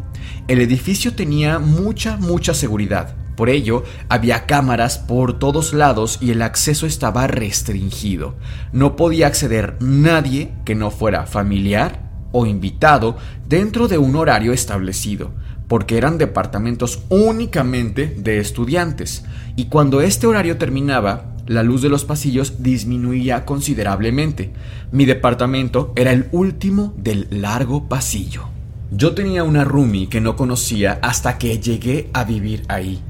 El 0.50 0.60
edificio 0.60 1.14
tenía 1.14 1.60
mucha, 1.60 2.16
mucha 2.16 2.54
seguridad. 2.54 3.14
Por 3.36 3.50
ello, 3.50 3.84
había 4.08 4.46
cámaras 4.46 4.98
por 4.98 5.38
todos 5.38 5.72
lados 5.72 6.18
y 6.20 6.32
el 6.32 6.42
acceso 6.42 6.86
estaba 6.86 7.28
restringido. 7.28 8.34
No 8.72 8.96
podía 8.96 9.28
acceder 9.28 9.76
nadie 9.78 10.50
que 10.64 10.74
no 10.74 10.90
fuera 10.90 11.26
familiar 11.26 12.10
o 12.32 12.46
invitado 12.46 13.16
dentro 13.46 13.86
de 13.86 13.98
un 13.98 14.16
horario 14.16 14.52
establecido, 14.52 15.30
porque 15.68 15.96
eran 15.96 16.18
departamentos 16.18 17.04
únicamente 17.10 18.12
de 18.18 18.38
estudiantes, 18.40 19.24
y 19.54 19.66
cuando 19.66 20.00
este 20.00 20.26
horario 20.26 20.58
terminaba, 20.58 21.36
la 21.46 21.62
luz 21.62 21.80
de 21.80 21.90
los 21.90 22.04
pasillos 22.04 22.60
disminuía 22.60 23.44
considerablemente. 23.44 24.52
Mi 24.90 25.04
departamento 25.04 25.92
era 25.94 26.10
el 26.10 26.26
último 26.32 26.92
del 26.96 27.28
largo 27.30 27.88
pasillo. 27.88 28.49
Yo 28.92 29.14
tenía 29.14 29.44
una 29.44 29.62
roomie 29.62 30.08
que 30.08 30.20
no 30.20 30.34
conocía 30.34 30.98
hasta 31.00 31.38
que 31.38 31.60
llegué 31.60 32.10
a 32.12 32.24
vivir 32.24 32.64
ahí. 32.66 33.00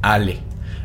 Ale. 0.00 0.38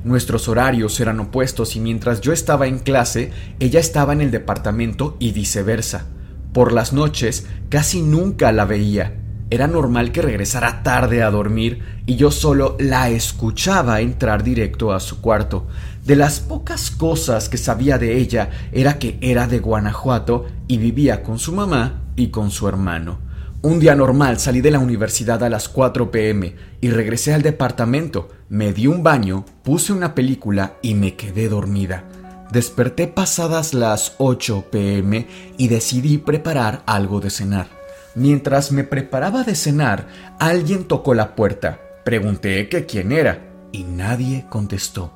Nuestros 0.03 0.49
horarios 0.49 0.99
eran 0.99 1.21
opuestos 1.21 1.77
y 1.77 1.79
mientras 1.79 2.19
yo 2.19 2.33
estaba 2.33 2.67
en 2.67 2.79
clase, 2.79 3.31
ella 3.61 3.79
estaba 3.79 4.11
en 4.11 4.19
el 4.19 4.29
departamento 4.29 5.15
y 5.19 5.31
viceversa. 5.31 6.07
Por 6.51 6.73
las 6.73 6.91
noches 6.91 7.47
casi 7.69 8.01
nunca 8.01 8.51
la 8.51 8.65
veía. 8.65 9.15
Era 9.49 9.67
normal 9.67 10.11
que 10.11 10.21
regresara 10.21 10.83
tarde 10.83 11.23
a 11.23 11.31
dormir 11.31 11.81
y 12.05 12.17
yo 12.17 12.29
solo 12.29 12.75
la 12.77 13.09
escuchaba 13.09 14.01
entrar 14.01 14.43
directo 14.43 14.91
a 14.91 14.99
su 14.99 15.21
cuarto. 15.21 15.67
De 16.05 16.17
las 16.17 16.41
pocas 16.41 16.91
cosas 16.91 17.47
que 17.47 17.57
sabía 17.57 17.97
de 17.97 18.17
ella 18.17 18.49
era 18.73 18.99
que 18.99 19.17
era 19.21 19.47
de 19.47 19.59
Guanajuato 19.59 20.47
y 20.67 20.77
vivía 20.77 21.23
con 21.23 21.39
su 21.39 21.53
mamá 21.53 22.01
y 22.17 22.27
con 22.31 22.51
su 22.51 22.67
hermano. 22.67 23.30
Un 23.63 23.79
día 23.79 23.93
normal 23.93 24.39
salí 24.39 24.59
de 24.61 24.71
la 24.71 24.79
universidad 24.79 25.43
a 25.43 25.49
las 25.49 25.69
4 25.69 26.09
pm 26.09 26.55
y 26.81 26.89
regresé 26.89 27.35
al 27.35 27.43
departamento, 27.43 28.29
me 28.49 28.73
di 28.73 28.87
un 28.87 29.03
baño, 29.03 29.45
puse 29.61 29.93
una 29.93 30.15
película 30.15 30.77
y 30.81 30.95
me 30.95 31.15
quedé 31.15 31.47
dormida. 31.47 32.05
Desperté 32.51 33.05
pasadas 33.05 33.75
las 33.75 34.15
8 34.17 34.65
pm 34.71 35.27
y 35.57 35.67
decidí 35.67 36.17
preparar 36.17 36.81
algo 36.87 37.19
de 37.19 37.29
cenar. 37.29 37.67
Mientras 38.15 38.71
me 38.71 38.83
preparaba 38.83 39.43
de 39.43 39.53
cenar, 39.53 40.07
alguien 40.39 40.85
tocó 40.85 41.13
la 41.13 41.35
puerta. 41.35 41.79
Pregunté 42.03 42.67
quién 42.87 43.11
era 43.11 43.47
y 43.71 43.83
nadie 43.83 44.47
contestó. 44.49 45.13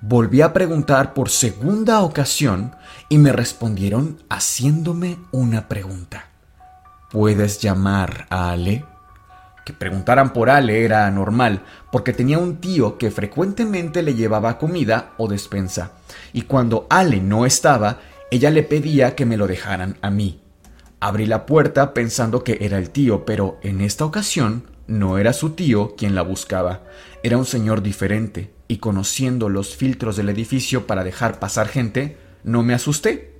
Volví 0.00 0.40
a 0.40 0.52
preguntar 0.52 1.14
por 1.14 1.30
segunda 1.30 2.02
ocasión 2.02 2.76
y 3.08 3.18
me 3.18 3.32
respondieron 3.32 4.22
haciéndome 4.28 5.18
una 5.32 5.66
pregunta. 5.66 6.27
¿Puedes 7.10 7.58
llamar 7.60 8.26
a 8.28 8.50
Ale? 8.50 8.84
Que 9.64 9.72
preguntaran 9.72 10.34
por 10.34 10.50
Ale 10.50 10.84
era 10.84 11.10
normal, 11.10 11.62
porque 11.90 12.12
tenía 12.12 12.38
un 12.38 12.58
tío 12.58 12.98
que 12.98 13.10
frecuentemente 13.10 14.02
le 14.02 14.14
llevaba 14.14 14.58
comida 14.58 15.14
o 15.16 15.26
despensa, 15.26 15.92
y 16.34 16.42
cuando 16.42 16.86
Ale 16.90 17.22
no 17.22 17.46
estaba, 17.46 18.00
ella 18.30 18.50
le 18.50 18.62
pedía 18.62 19.14
que 19.14 19.24
me 19.24 19.38
lo 19.38 19.46
dejaran 19.46 19.96
a 20.02 20.10
mí. 20.10 20.42
Abrí 21.00 21.24
la 21.24 21.46
puerta 21.46 21.94
pensando 21.94 22.44
que 22.44 22.58
era 22.60 22.76
el 22.76 22.90
tío, 22.90 23.24
pero 23.24 23.58
en 23.62 23.80
esta 23.80 24.04
ocasión 24.04 24.64
no 24.86 25.16
era 25.16 25.32
su 25.32 25.50
tío 25.50 25.94
quien 25.96 26.14
la 26.14 26.20
buscaba, 26.20 26.82
era 27.22 27.38
un 27.38 27.46
señor 27.46 27.80
diferente, 27.80 28.52
y 28.68 28.78
conociendo 28.78 29.48
los 29.48 29.74
filtros 29.74 30.16
del 30.16 30.28
edificio 30.28 30.86
para 30.86 31.04
dejar 31.04 31.38
pasar 31.38 31.68
gente, 31.68 32.18
no 32.44 32.62
me 32.62 32.74
asusté. 32.74 33.32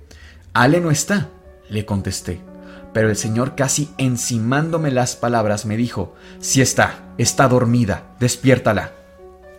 Ale 0.53 0.81
no 0.81 0.89
está, 0.89 1.29
le 1.69 1.85
contesté. 1.85 2.48
Pero 2.93 3.09
el 3.09 3.15
Señor 3.15 3.55
casi 3.55 3.89
encimándome 3.97 4.91
las 4.91 5.15
palabras 5.15 5.65
me 5.65 5.77
dijo, 5.77 6.13
si 6.39 6.61
está, 6.61 7.13
está 7.17 7.47
dormida, 7.47 8.15
despiértala. 8.19 8.91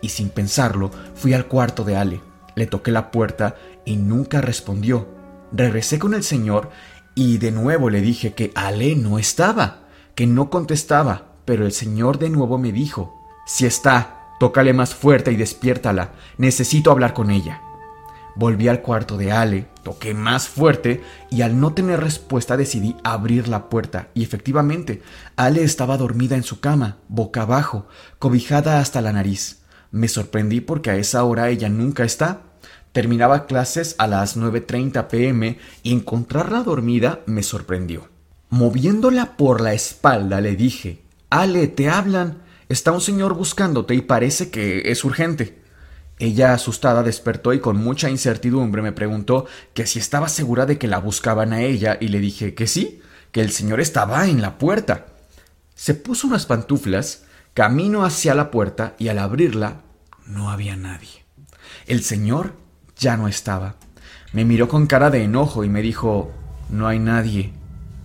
Y 0.01 0.09
sin 0.09 0.29
pensarlo, 0.29 0.91
fui 1.15 1.33
al 1.33 1.47
cuarto 1.47 1.83
de 1.83 1.95
Ale, 1.95 2.21
le 2.55 2.67
toqué 2.67 2.91
la 2.91 3.11
puerta 3.11 3.55
y 3.85 3.97
nunca 3.97 4.41
respondió. 4.41 5.07
Regresé 5.51 5.99
con 5.99 6.13
el 6.13 6.23
Señor 6.23 6.69
y 7.15 7.37
de 7.37 7.51
nuevo 7.51 7.89
le 7.89 8.01
dije 8.01 8.33
que 8.33 8.51
Ale 8.55 8.95
no 8.95 9.17
estaba, 9.17 9.81
que 10.15 10.27
no 10.27 10.49
contestaba, 10.49 11.35
pero 11.45 11.65
el 11.65 11.71
Señor 11.71 12.19
de 12.19 12.29
nuevo 12.29 12.57
me 12.57 12.71
dijo, 12.71 13.13
si 13.45 13.65
está, 13.65 14.21
tócale 14.39 14.73
más 14.73 14.95
fuerte 14.95 15.31
y 15.31 15.35
despiértala, 15.35 16.11
necesito 16.37 16.91
hablar 16.91 17.13
con 17.13 17.31
ella. 17.31 17.61
Volví 18.35 18.67
al 18.69 18.81
cuarto 18.81 19.17
de 19.17 19.31
Ale, 19.31 19.67
toqué 19.83 20.13
más 20.13 20.47
fuerte 20.47 21.01
y 21.29 21.41
al 21.41 21.59
no 21.59 21.73
tener 21.73 21.99
respuesta 21.99 22.55
decidí 22.55 22.95
abrir 23.03 23.47
la 23.47 23.69
puerta 23.69 24.07
y 24.13 24.23
efectivamente 24.23 25.01
Ale 25.35 25.63
estaba 25.63 25.97
dormida 25.97 26.35
en 26.35 26.43
su 26.43 26.59
cama, 26.61 26.97
boca 27.09 27.41
abajo, 27.41 27.87
cobijada 28.19 28.79
hasta 28.79 29.01
la 29.01 29.11
nariz. 29.11 29.63
Me 29.91 30.07
sorprendí 30.07 30.61
porque 30.61 30.91
a 30.91 30.95
esa 30.95 31.23
hora 31.25 31.49
ella 31.49 31.67
nunca 31.67 32.05
está. 32.05 32.43
Terminaba 32.93 33.45
clases 33.45 33.95
a 33.97 34.07
las 34.07 34.37
9.30 34.37 35.07
pm 35.07 35.59
y 35.83 35.93
encontrarla 35.93 36.63
dormida 36.63 37.19
me 37.25 37.43
sorprendió. 37.43 38.09
Moviéndola 38.49 39.37
por 39.37 39.61
la 39.61 39.73
espalda 39.73 40.41
le 40.41 40.55
dije, 40.55 41.03
Ale, 41.29 41.67
te 41.67 41.89
hablan. 41.89 42.43
Está 42.69 42.91
un 42.93 43.01
señor 43.01 43.33
buscándote 43.33 43.95
y 43.95 44.01
parece 44.01 44.49
que 44.49 44.91
es 44.91 45.03
urgente. 45.03 45.60
Ella 46.21 46.53
asustada 46.53 47.01
despertó 47.01 47.51
y 47.51 47.59
con 47.59 47.77
mucha 47.77 48.07
incertidumbre 48.07 48.83
me 48.83 48.91
preguntó 48.91 49.47
que 49.73 49.87
si 49.87 49.97
estaba 49.97 50.29
segura 50.29 50.67
de 50.67 50.77
que 50.77 50.87
la 50.87 50.99
buscaban 50.99 51.51
a 51.51 51.63
ella 51.63 51.97
y 51.99 52.09
le 52.09 52.19
dije 52.19 52.53
que 52.53 52.67
sí, 52.67 53.01
que 53.31 53.41
el 53.41 53.49
señor 53.49 53.79
estaba 53.79 54.27
en 54.27 54.39
la 54.39 54.59
puerta. 54.59 55.07
Se 55.73 55.95
puso 55.95 56.27
unas 56.27 56.45
pantuflas, 56.45 57.23
camino 57.55 58.05
hacia 58.05 58.35
la 58.35 58.51
puerta 58.51 58.93
y 58.99 59.07
al 59.07 59.17
abrirla 59.17 59.81
no 60.27 60.51
había 60.51 60.75
nadie. 60.75 61.25
El 61.87 62.03
señor 62.03 62.53
ya 62.95 63.17
no 63.17 63.27
estaba. 63.27 63.77
Me 64.31 64.45
miró 64.45 64.67
con 64.67 64.85
cara 64.85 65.09
de 65.09 65.23
enojo 65.23 65.63
y 65.63 65.69
me 65.69 65.81
dijo 65.81 66.31
No 66.69 66.87
hay 66.87 66.99
nadie. 66.99 67.51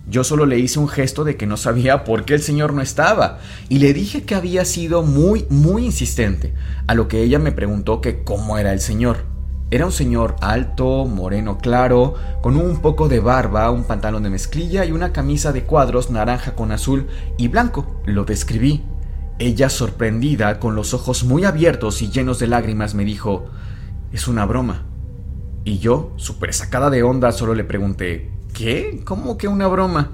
Yo 0.09 0.23
solo 0.23 0.45
le 0.45 0.57
hice 0.57 0.79
un 0.79 0.87
gesto 0.87 1.25
de 1.25 1.35
que 1.35 1.45
no 1.45 1.57
sabía 1.57 2.03
por 2.05 2.23
qué 2.25 2.33
el 2.33 2.41
señor 2.41 2.73
no 2.73 2.81
estaba 2.81 3.39
y 3.69 3.79
le 3.79 3.93
dije 3.93 4.23
que 4.23 4.35
había 4.35 4.63
sido 4.65 5.03
muy, 5.03 5.45
muy 5.49 5.85
insistente, 5.85 6.53
a 6.87 6.93
lo 6.93 7.07
que 7.07 7.21
ella 7.21 7.39
me 7.39 7.51
preguntó 7.51 8.01
que 8.01 8.23
cómo 8.23 8.57
era 8.57 8.73
el 8.73 8.79
señor. 8.79 9.25
Era 9.69 9.85
un 9.85 9.91
señor 9.91 10.37
alto, 10.39 11.03
moreno 11.03 11.57
claro, 11.57 12.15
con 12.41 12.55
un 12.55 12.77
poco 12.81 13.09
de 13.09 13.19
barba, 13.19 13.69
un 13.69 13.83
pantalón 13.83 14.23
de 14.23 14.29
mezclilla 14.29 14.85
y 14.85 14.93
una 14.93 15.11
camisa 15.11 15.51
de 15.51 15.63
cuadros 15.63 16.09
naranja 16.09 16.55
con 16.55 16.71
azul 16.71 17.07
y 17.37 17.49
blanco. 17.49 18.01
Lo 18.05 18.23
describí. 18.23 18.85
Ella, 19.39 19.69
sorprendida, 19.69 20.61
con 20.61 20.73
los 20.73 20.93
ojos 20.93 21.25
muy 21.25 21.43
abiertos 21.43 22.01
y 22.01 22.09
llenos 22.09 22.39
de 22.39 22.47
lágrimas, 22.47 22.95
me 22.95 23.03
dijo, 23.03 23.47
es 24.13 24.29
una 24.29 24.45
broma. 24.45 24.85
Y 25.65 25.79
yo, 25.79 26.13
súper 26.15 26.53
sacada 26.53 26.89
de 26.89 27.03
onda, 27.03 27.33
solo 27.33 27.53
le 27.53 27.65
pregunté, 27.65 28.36
¿qué? 28.57 29.01
¿Cómo 29.05 29.37
que 29.37 29.47
una 29.47 29.67
broma? 29.67 30.13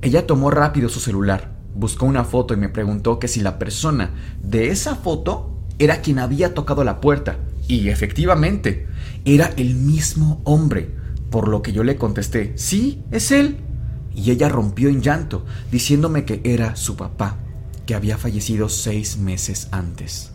Ella 0.00 0.24
tomó 0.24 0.52
rápido 0.52 0.88
su 0.88 1.00
celular, 1.00 1.56
buscó 1.74 2.06
una 2.06 2.22
foto 2.22 2.54
y 2.54 2.56
me 2.56 2.68
preguntó 2.68 3.18
que 3.18 3.26
si 3.26 3.40
la 3.40 3.58
persona 3.58 4.12
de 4.40 4.68
esa 4.68 4.94
foto 4.94 5.58
era 5.80 6.00
quien 6.00 6.20
había 6.20 6.54
tocado 6.54 6.84
la 6.84 7.00
puerta. 7.00 7.38
Y 7.66 7.88
efectivamente, 7.88 8.86
era 9.24 9.46
el 9.56 9.74
mismo 9.74 10.40
hombre, 10.44 10.94
por 11.30 11.48
lo 11.48 11.62
que 11.62 11.72
yo 11.72 11.82
le 11.82 11.96
contesté, 11.96 12.52
sí, 12.54 13.02
es 13.10 13.32
él. 13.32 13.56
Y 14.14 14.30
ella 14.30 14.48
rompió 14.48 14.88
en 14.88 15.02
llanto, 15.02 15.44
diciéndome 15.72 16.24
que 16.24 16.40
era 16.44 16.76
su 16.76 16.94
papá, 16.94 17.38
que 17.86 17.96
había 17.96 18.18
fallecido 18.18 18.68
seis 18.68 19.18
meses 19.18 19.66
antes. 19.72 20.30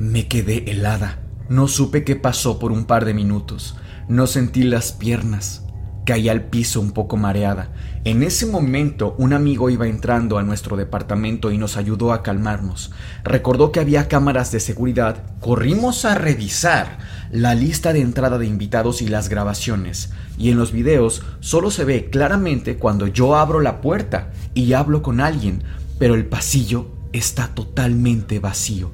Me 0.00 0.26
quedé 0.26 0.68
helada. 0.72 1.22
No 1.48 1.68
supe 1.68 2.02
qué 2.02 2.16
pasó 2.16 2.58
por 2.58 2.72
un 2.72 2.84
par 2.84 3.04
de 3.04 3.14
minutos. 3.14 3.76
No 4.08 4.26
sentí 4.26 4.64
las 4.64 4.90
piernas. 4.90 5.65
Caí 6.06 6.28
al 6.28 6.44
piso 6.44 6.80
un 6.80 6.92
poco 6.92 7.16
mareada. 7.16 7.70
En 8.04 8.22
ese 8.22 8.46
momento 8.46 9.16
un 9.18 9.32
amigo 9.32 9.70
iba 9.70 9.88
entrando 9.88 10.38
a 10.38 10.44
nuestro 10.44 10.76
departamento 10.76 11.50
y 11.50 11.58
nos 11.58 11.76
ayudó 11.76 12.12
a 12.12 12.22
calmarnos. 12.22 12.92
Recordó 13.24 13.72
que 13.72 13.80
había 13.80 14.06
cámaras 14.06 14.52
de 14.52 14.60
seguridad. 14.60 15.24
Corrimos 15.40 16.04
a 16.04 16.14
revisar 16.14 16.98
la 17.32 17.56
lista 17.56 17.92
de 17.92 18.02
entrada 18.02 18.38
de 18.38 18.46
invitados 18.46 19.02
y 19.02 19.08
las 19.08 19.28
grabaciones. 19.28 20.12
Y 20.38 20.52
en 20.52 20.58
los 20.58 20.70
videos 20.70 21.24
solo 21.40 21.72
se 21.72 21.84
ve 21.84 22.08
claramente 22.08 22.76
cuando 22.76 23.08
yo 23.08 23.34
abro 23.34 23.60
la 23.60 23.80
puerta 23.80 24.30
y 24.54 24.74
hablo 24.74 25.02
con 25.02 25.20
alguien, 25.20 25.64
pero 25.98 26.14
el 26.14 26.26
pasillo 26.26 26.92
está 27.12 27.48
totalmente 27.48 28.38
vacío. 28.38 28.92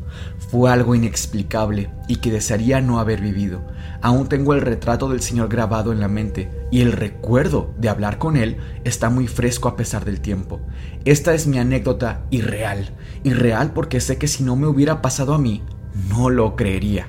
Fue 0.53 0.71
algo 0.71 0.95
inexplicable 0.95 1.89
y 2.09 2.17
que 2.17 2.31
desearía 2.31 2.83
no 2.83 3.01
haber 3.01 3.23
vivido. 3.23 3.63
Aún 4.03 4.29
tengo 4.29 4.53
el 4.53 4.61
retrato 4.61 5.09
del 5.09 5.23
Señor 5.23 5.49
grabado 5.49 5.93
en 5.93 6.01
la 6.01 6.09
mente 6.09 6.51
y 6.71 6.83
el 6.83 6.93
recuerdo 6.93 7.73
de 7.79 7.89
hablar 7.89 8.19
con 8.19 8.37
Él 8.37 8.59
está 8.85 9.09
muy 9.09 9.29
fresco 9.29 9.71
a 9.71 9.77
pesar 9.77 10.05
del 10.05 10.21
tiempo. 10.21 10.61
Esta 11.07 11.33
es 11.33 11.47
mi 11.47 11.59
anécdota 11.59 12.27
irreal. 12.29 12.91
Irreal 13.25 13.73
porque 13.73 13.99
sé 14.03 14.19
que 14.19 14.29
si 14.29 14.45
no 14.45 14.55
me 14.55 14.67
hubiera 14.67 15.01
pasado 15.01 15.33
a 15.33 15.39
mí, 15.39 15.63
no 16.11 16.29
lo 16.29 16.55
creería. 16.55 17.07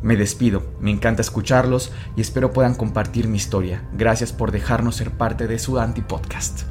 Me 0.00 0.16
despido, 0.16 0.62
me 0.80 0.90
encanta 0.90 1.20
escucharlos 1.20 1.92
y 2.16 2.22
espero 2.22 2.54
puedan 2.54 2.74
compartir 2.74 3.28
mi 3.28 3.36
historia. 3.36 3.82
Gracias 3.92 4.32
por 4.32 4.52
dejarnos 4.52 4.96
ser 4.96 5.10
parte 5.10 5.46
de 5.46 5.58
su 5.58 5.78
anti-podcast. 5.78 6.62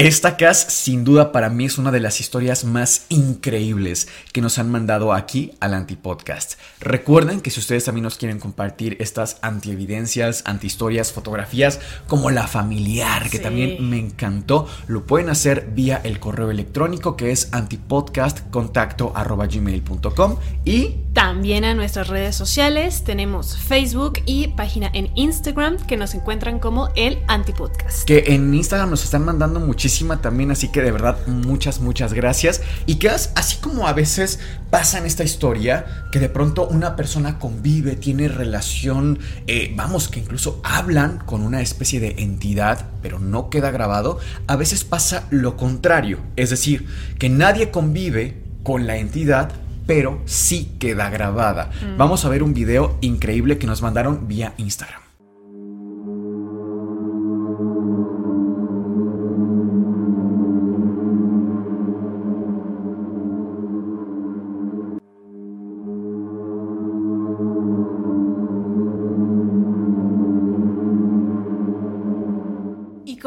Esta 0.00 0.36
cast 0.38 0.70
sin 0.70 1.04
duda 1.04 1.30
para 1.30 1.50
mí 1.50 1.66
es 1.66 1.76
una 1.76 1.90
de 1.90 2.00
las 2.00 2.20
historias 2.20 2.64
más 2.64 3.04
increíbles 3.10 4.08
que 4.32 4.40
nos 4.40 4.58
han 4.58 4.70
mandado 4.70 5.12
aquí 5.12 5.52
al 5.60 5.74
Antipodcast. 5.74 6.54
Recuerden 6.80 7.42
que 7.42 7.50
si 7.50 7.60
ustedes 7.60 7.84
también 7.84 8.04
nos 8.04 8.16
quieren 8.16 8.38
compartir 8.38 8.96
estas 8.98 9.36
antievidencias, 9.42 10.42
antihistorias, 10.46 11.12
fotografías, 11.12 11.80
como 12.06 12.30
la 12.30 12.46
familiar, 12.46 13.28
que 13.28 13.40
también 13.40 13.90
me 13.90 13.98
encantó, 13.98 14.66
lo 14.86 15.04
pueden 15.04 15.28
hacer 15.28 15.68
vía 15.74 16.00
el 16.02 16.18
correo 16.18 16.50
electrónico 16.50 17.14
que 17.14 17.30
es 17.30 17.50
antipodcastcontacto.gmail.com 17.52 20.36
y 20.64 20.96
también 21.12 21.64
a 21.64 21.74
nuestras 21.74 22.06
redes 22.06 22.36
sociales 22.36 23.02
tenemos 23.02 23.56
Facebook 23.56 24.20
y 24.26 24.48
página 24.48 24.90
en 24.94 25.10
Instagram 25.16 25.76
que 25.76 25.96
nos 25.96 26.14
encuentran 26.14 26.60
como 26.60 26.90
el 26.94 27.18
Antipodcast. 27.26 28.04
Que 28.04 28.24
en 28.28 28.54
Instagram 28.54 28.90
nos 28.90 29.02
están 29.02 29.24
mandando 29.24 29.58
muchísimas 29.58 30.22
también, 30.22 30.52
así 30.52 30.68
que 30.68 30.82
de 30.82 30.92
verdad 30.92 31.18
muchas, 31.26 31.80
muchas 31.80 32.12
gracias. 32.12 32.62
Y 32.86 32.96
que 32.96 33.08
así 33.08 33.56
como 33.60 33.88
a 33.88 33.92
veces 33.92 34.38
pasa 34.70 34.98
en 34.98 35.06
esta 35.06 35.24
historia, 35.24 36.06
que 36.12 36.20
de 36.20 36.28
pronto 36.28 36.68
una 36.68 36.94
persona 36.94 37.40
convive, 37.40 37.96
tiene 37.96 38.28
relación, 38.28 39.18
eh, 39.48 39.72
vamos, 39.76 40.08
que 40.08 40.20
incluso 40.20 40.60
hablan 40.62 41.18
con 41.26 41.42
una 41.42 41.60
especie 41.60 41.98
de 41.98 42.14
entidad, 42.18 42.86
pero 43.02 43.18
no 43.18 43.50
queda 43.50 43.72
grabado, 43.72 44.20
a 44.46 44.54
veces 44.54 44.84
pasa 44.84 45.26
lo 45.30 45.56
contrario, 45.56 46.20
es 46.36 46.50
decir, 46.50 46.86
que 47.18 47.28
nadie 47.28 47.72
convive 47.72 48.36
con 48.62 48.86
la 48.86 48.96
entidad, 48.96 49.50
pero 49.86 50.20
sí 50.24 50.76
queda 50.78 51.10
grabada. 51.10 51.70
Mm. 51.82 51.96
Vamos 51.96 52.24
a 52.24 52.28
ver 52.28 52.42
un 52.42 52.54
video 52.54 52.96
increíble 53.00 53.58
que 53.58 53.66
nos 53.66 53.82
mandaron 53.82 54.28
vía 54.28 54.54
Instagram. 54.56 55.09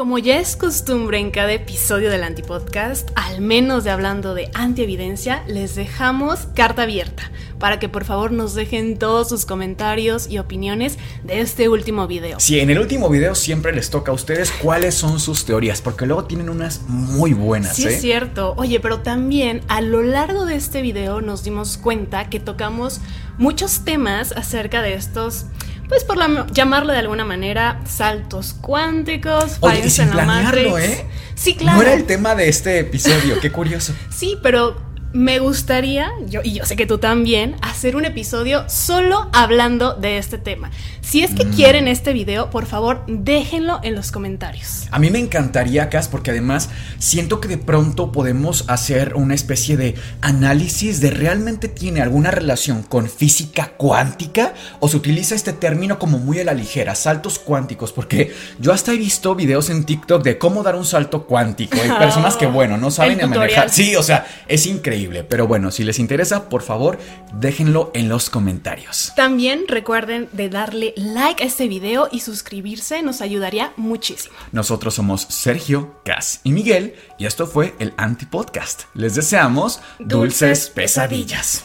Como 0.04 0.18
ya 0.18 0.38
es 0.38 0.54
costumbre 0.54 1.18
en 1.18 1.30
cada 1.30 1.54
episodio 1.54 2.10
del 2.10 2.24
Antipodcast, 2.24 3.08
al 3.14 3.40
menos 3.40 3.84
de 3.84 3.90
hablando 3.90 4.34
de 4.34 4.50
antievidencia, 4.52 5.42
les 5.46 5.76
dejamos 5.76 6.40
carta 6.54 6.82
abierta 6.82 7.30
para 7.58 7.78
que 7.78 7.88
por 7.88 8.04
favor 8.04 8.30
nos 8.30 8.52
dejen 8.52 8.98
todos 8.98 9.30
sus 9.30 9.46
comentarios 9.46 10.28
y 10.28 10.36
opiniones 10.36 10.98
de 11.22 11.40
este 11.40 11.70
último 11.70 12.06
video. 12.06 12.38
Sí, 12.38 12.60
en 12.60 12.68
el 12.68 12.80
último 12.80 13.08
video 13.08 13.34
siempre 13.34 13.72
les 13.72 13.88
toca 13.88 14.12
a 14.12 14.14
ustedes 14.14 14.52
cuáles 14.52 14.94
son 14.94 15.18
sus 15.18 15.46
teorías, 15.46 15.80
porque 15.80 16.04
luego 16.04 16.24
tienen 16.24 16.50
unas 16.50 16.82
muy 16.86 17.32
buenas. 17.32 17.76
Sí, 17.76 17.86
es 17.86 17.94
¿eh? 17.94 18.00
cierto. 18.00 18.52
Oye, 18.58 18.80
pero 18.80 19.00
también 19.00 19.62
a 19.68 19.80
lo 19.80 20.02
largo 20.02 20.44
de 20.44 20.56
este 20.56 20.82
video 20.82 21.22
nos 21.22 21.44
dimos 21.44 21.78
cuenta 21.78 22.28
que 22.28 22.40
tocamos 22.40 23.00
muchos 23.38 23.86
temas 23.86 24.32
acerca 24.32 24.82
de 24.82 24.92
estos 24.92 25.46
pues 25.88 26.04
por 26.04 26.16
llamarlo 26.52 26.92
de 26.92 26.98
alguna 26.98 27.24
manera, 27.24 27.80
saltos 27.86 28.54
cuánticos, 28.54 29.58
Oye, 29.60 29.90
sin 29.90 30.08
en 30.08 30.16
la 30.16 30.52
¿eh? 30.78 31.04
Sí, 31.34 31.54
claro. 31.54 31.78
No 31.78 31.82
era 31.82 31.94
el 31.94 32.04
tema 32.04 32.34
de 32.34 32.48
este 32.48 32.78
episodio, 32.78 33.40
qué 33.40 33.50
curioso. 33.50 33.94
sí, 34.10 34.38
pero 34.42 34.76
me 35.14 35.38
gustaría, 35.38 36.10
yo, 36.26 36.40
y 36.42 36.54
yo 36.54 36.66
sé 36.66 36.74
que 36.74 36.86
tú 36.86 36.98
también, 36.98 37.54
hacer 37.62 37.94
un 37.94 38.04
episodio 38.04 38.68
solo 38.68 39.30
hablando 39.32 39.94
de 39.94 40.18
este 40.18 40.38
tema. 40.38 40.72
Si 41.02 41.22
es 41.22 41.32
que 41.32 41.44
mm. 41.44 41.52
quieren 41.52 41.86
este 41.86 42.12
video, 42.12 42.50
por 42.50 42.66
favor, 42.66 43.04
déjenlo 43.06 43.78
en 43.84 43.94
los 43.94 44.10
comentarios. 44.10 44.88
A 44.90 44.98
mí 44.98 45.10
me 45.10 45.20
encantaría, 45.20 45.88
Cas, 45.88 46.08
porque 46.08 46.32
además 46.32 46.68
siento 46.98 47.40
que 47.40 47.46
de 47.46 47.58
pronto 47.58 48.10
podemos 48.10 48.64
hacer 48.66 49.14
una 49.14 49.34
especie 49.34 49.76
de 49.76 49.94
análisis 50.20 51.00
de 51.00 51.10
realmente 51.10 51.68
tiene 51.68 52.02
alguna 52.02 52.32
relación 52.32 52.82
con 52.82 53.08
física 53.08 53.74
cuántica 53.76 54.54
o 54.80 54.88
se 54.88 54.96
utiliza 54.96 55.36
este 55.36 55.52
término 55.52 56.00
como 56.00 56.18
muy 56.18 56.40
a 56.40 56.44
la 56.44 56.54
ligera, 56.54 56.96
saltos 56.96 57.38
cuánticos, 57.38 57.92
porque 57.92 58.34
yo 58.58 58.72
hasta 58.72 58.92
he 58.92 58.96
visto 58.96 59.36
videos 59.36 59.70
en 59.70 59.84
TikTok 59.84 60.24
de 60.24 60.38
cómo 60.38 60.64
dar 60.64 60.74
un 60.74 60.84
salto 60.84 61.26
cuántico. 61.26 61.76
Hay 61.80 61.90
personas 61.98 62.36
que, 62.36 62.46
bueno, 62.46 62.78
no 62.78 62.90
saben 62.90 63.18
manejar. 63.30 63.70
Sí, 63.70 63.94
o 63.94 64.02
sea, 64.02 64.26
es 64.48 64.66
increíble. 64.66 65.03
Pero 65.28 65.46
bueno, 65.46 65.70
si 65.70 65.84
les 65.84 65.98
interesa, 65.98 66.48
por 66.48 66.62
favor, 66.62 66.98
déjenlo 67.34 67.90
en 67.94 68.08
los 68.08 68.30
comentarios. 68.30 69.12
También 69.16 69.64
recuerden 69.68 70.28
de 70.32 70.48
darle 70.48 70.94
like 70.96 71.42
a 71.42 71.46
este 71.46 71.68
video 71.68 72.08
y 72.10 72.20
suscribirse, 72.20 73.02
nos 73.02 73.20
ayudaría 73.20 73.72
muchísimo. 73.76 74.34
Nosotros 74.52 74.94
somos 74.94 75.22
Sergio, 75.22 76.00
Cas 76.04 76.40
y 76.44 76.52
Miguel 76.52 76.94
y 77.18 77.26
esto 77.26 77.46
fue 77.46 77.74
el 77.78 77.92
Antipodcast. 77.96 78.84
Les 78.94 79.14
deseamos 79.14 79.80
dulces, 79.98 80.70
pesadillas. 80.70 81.64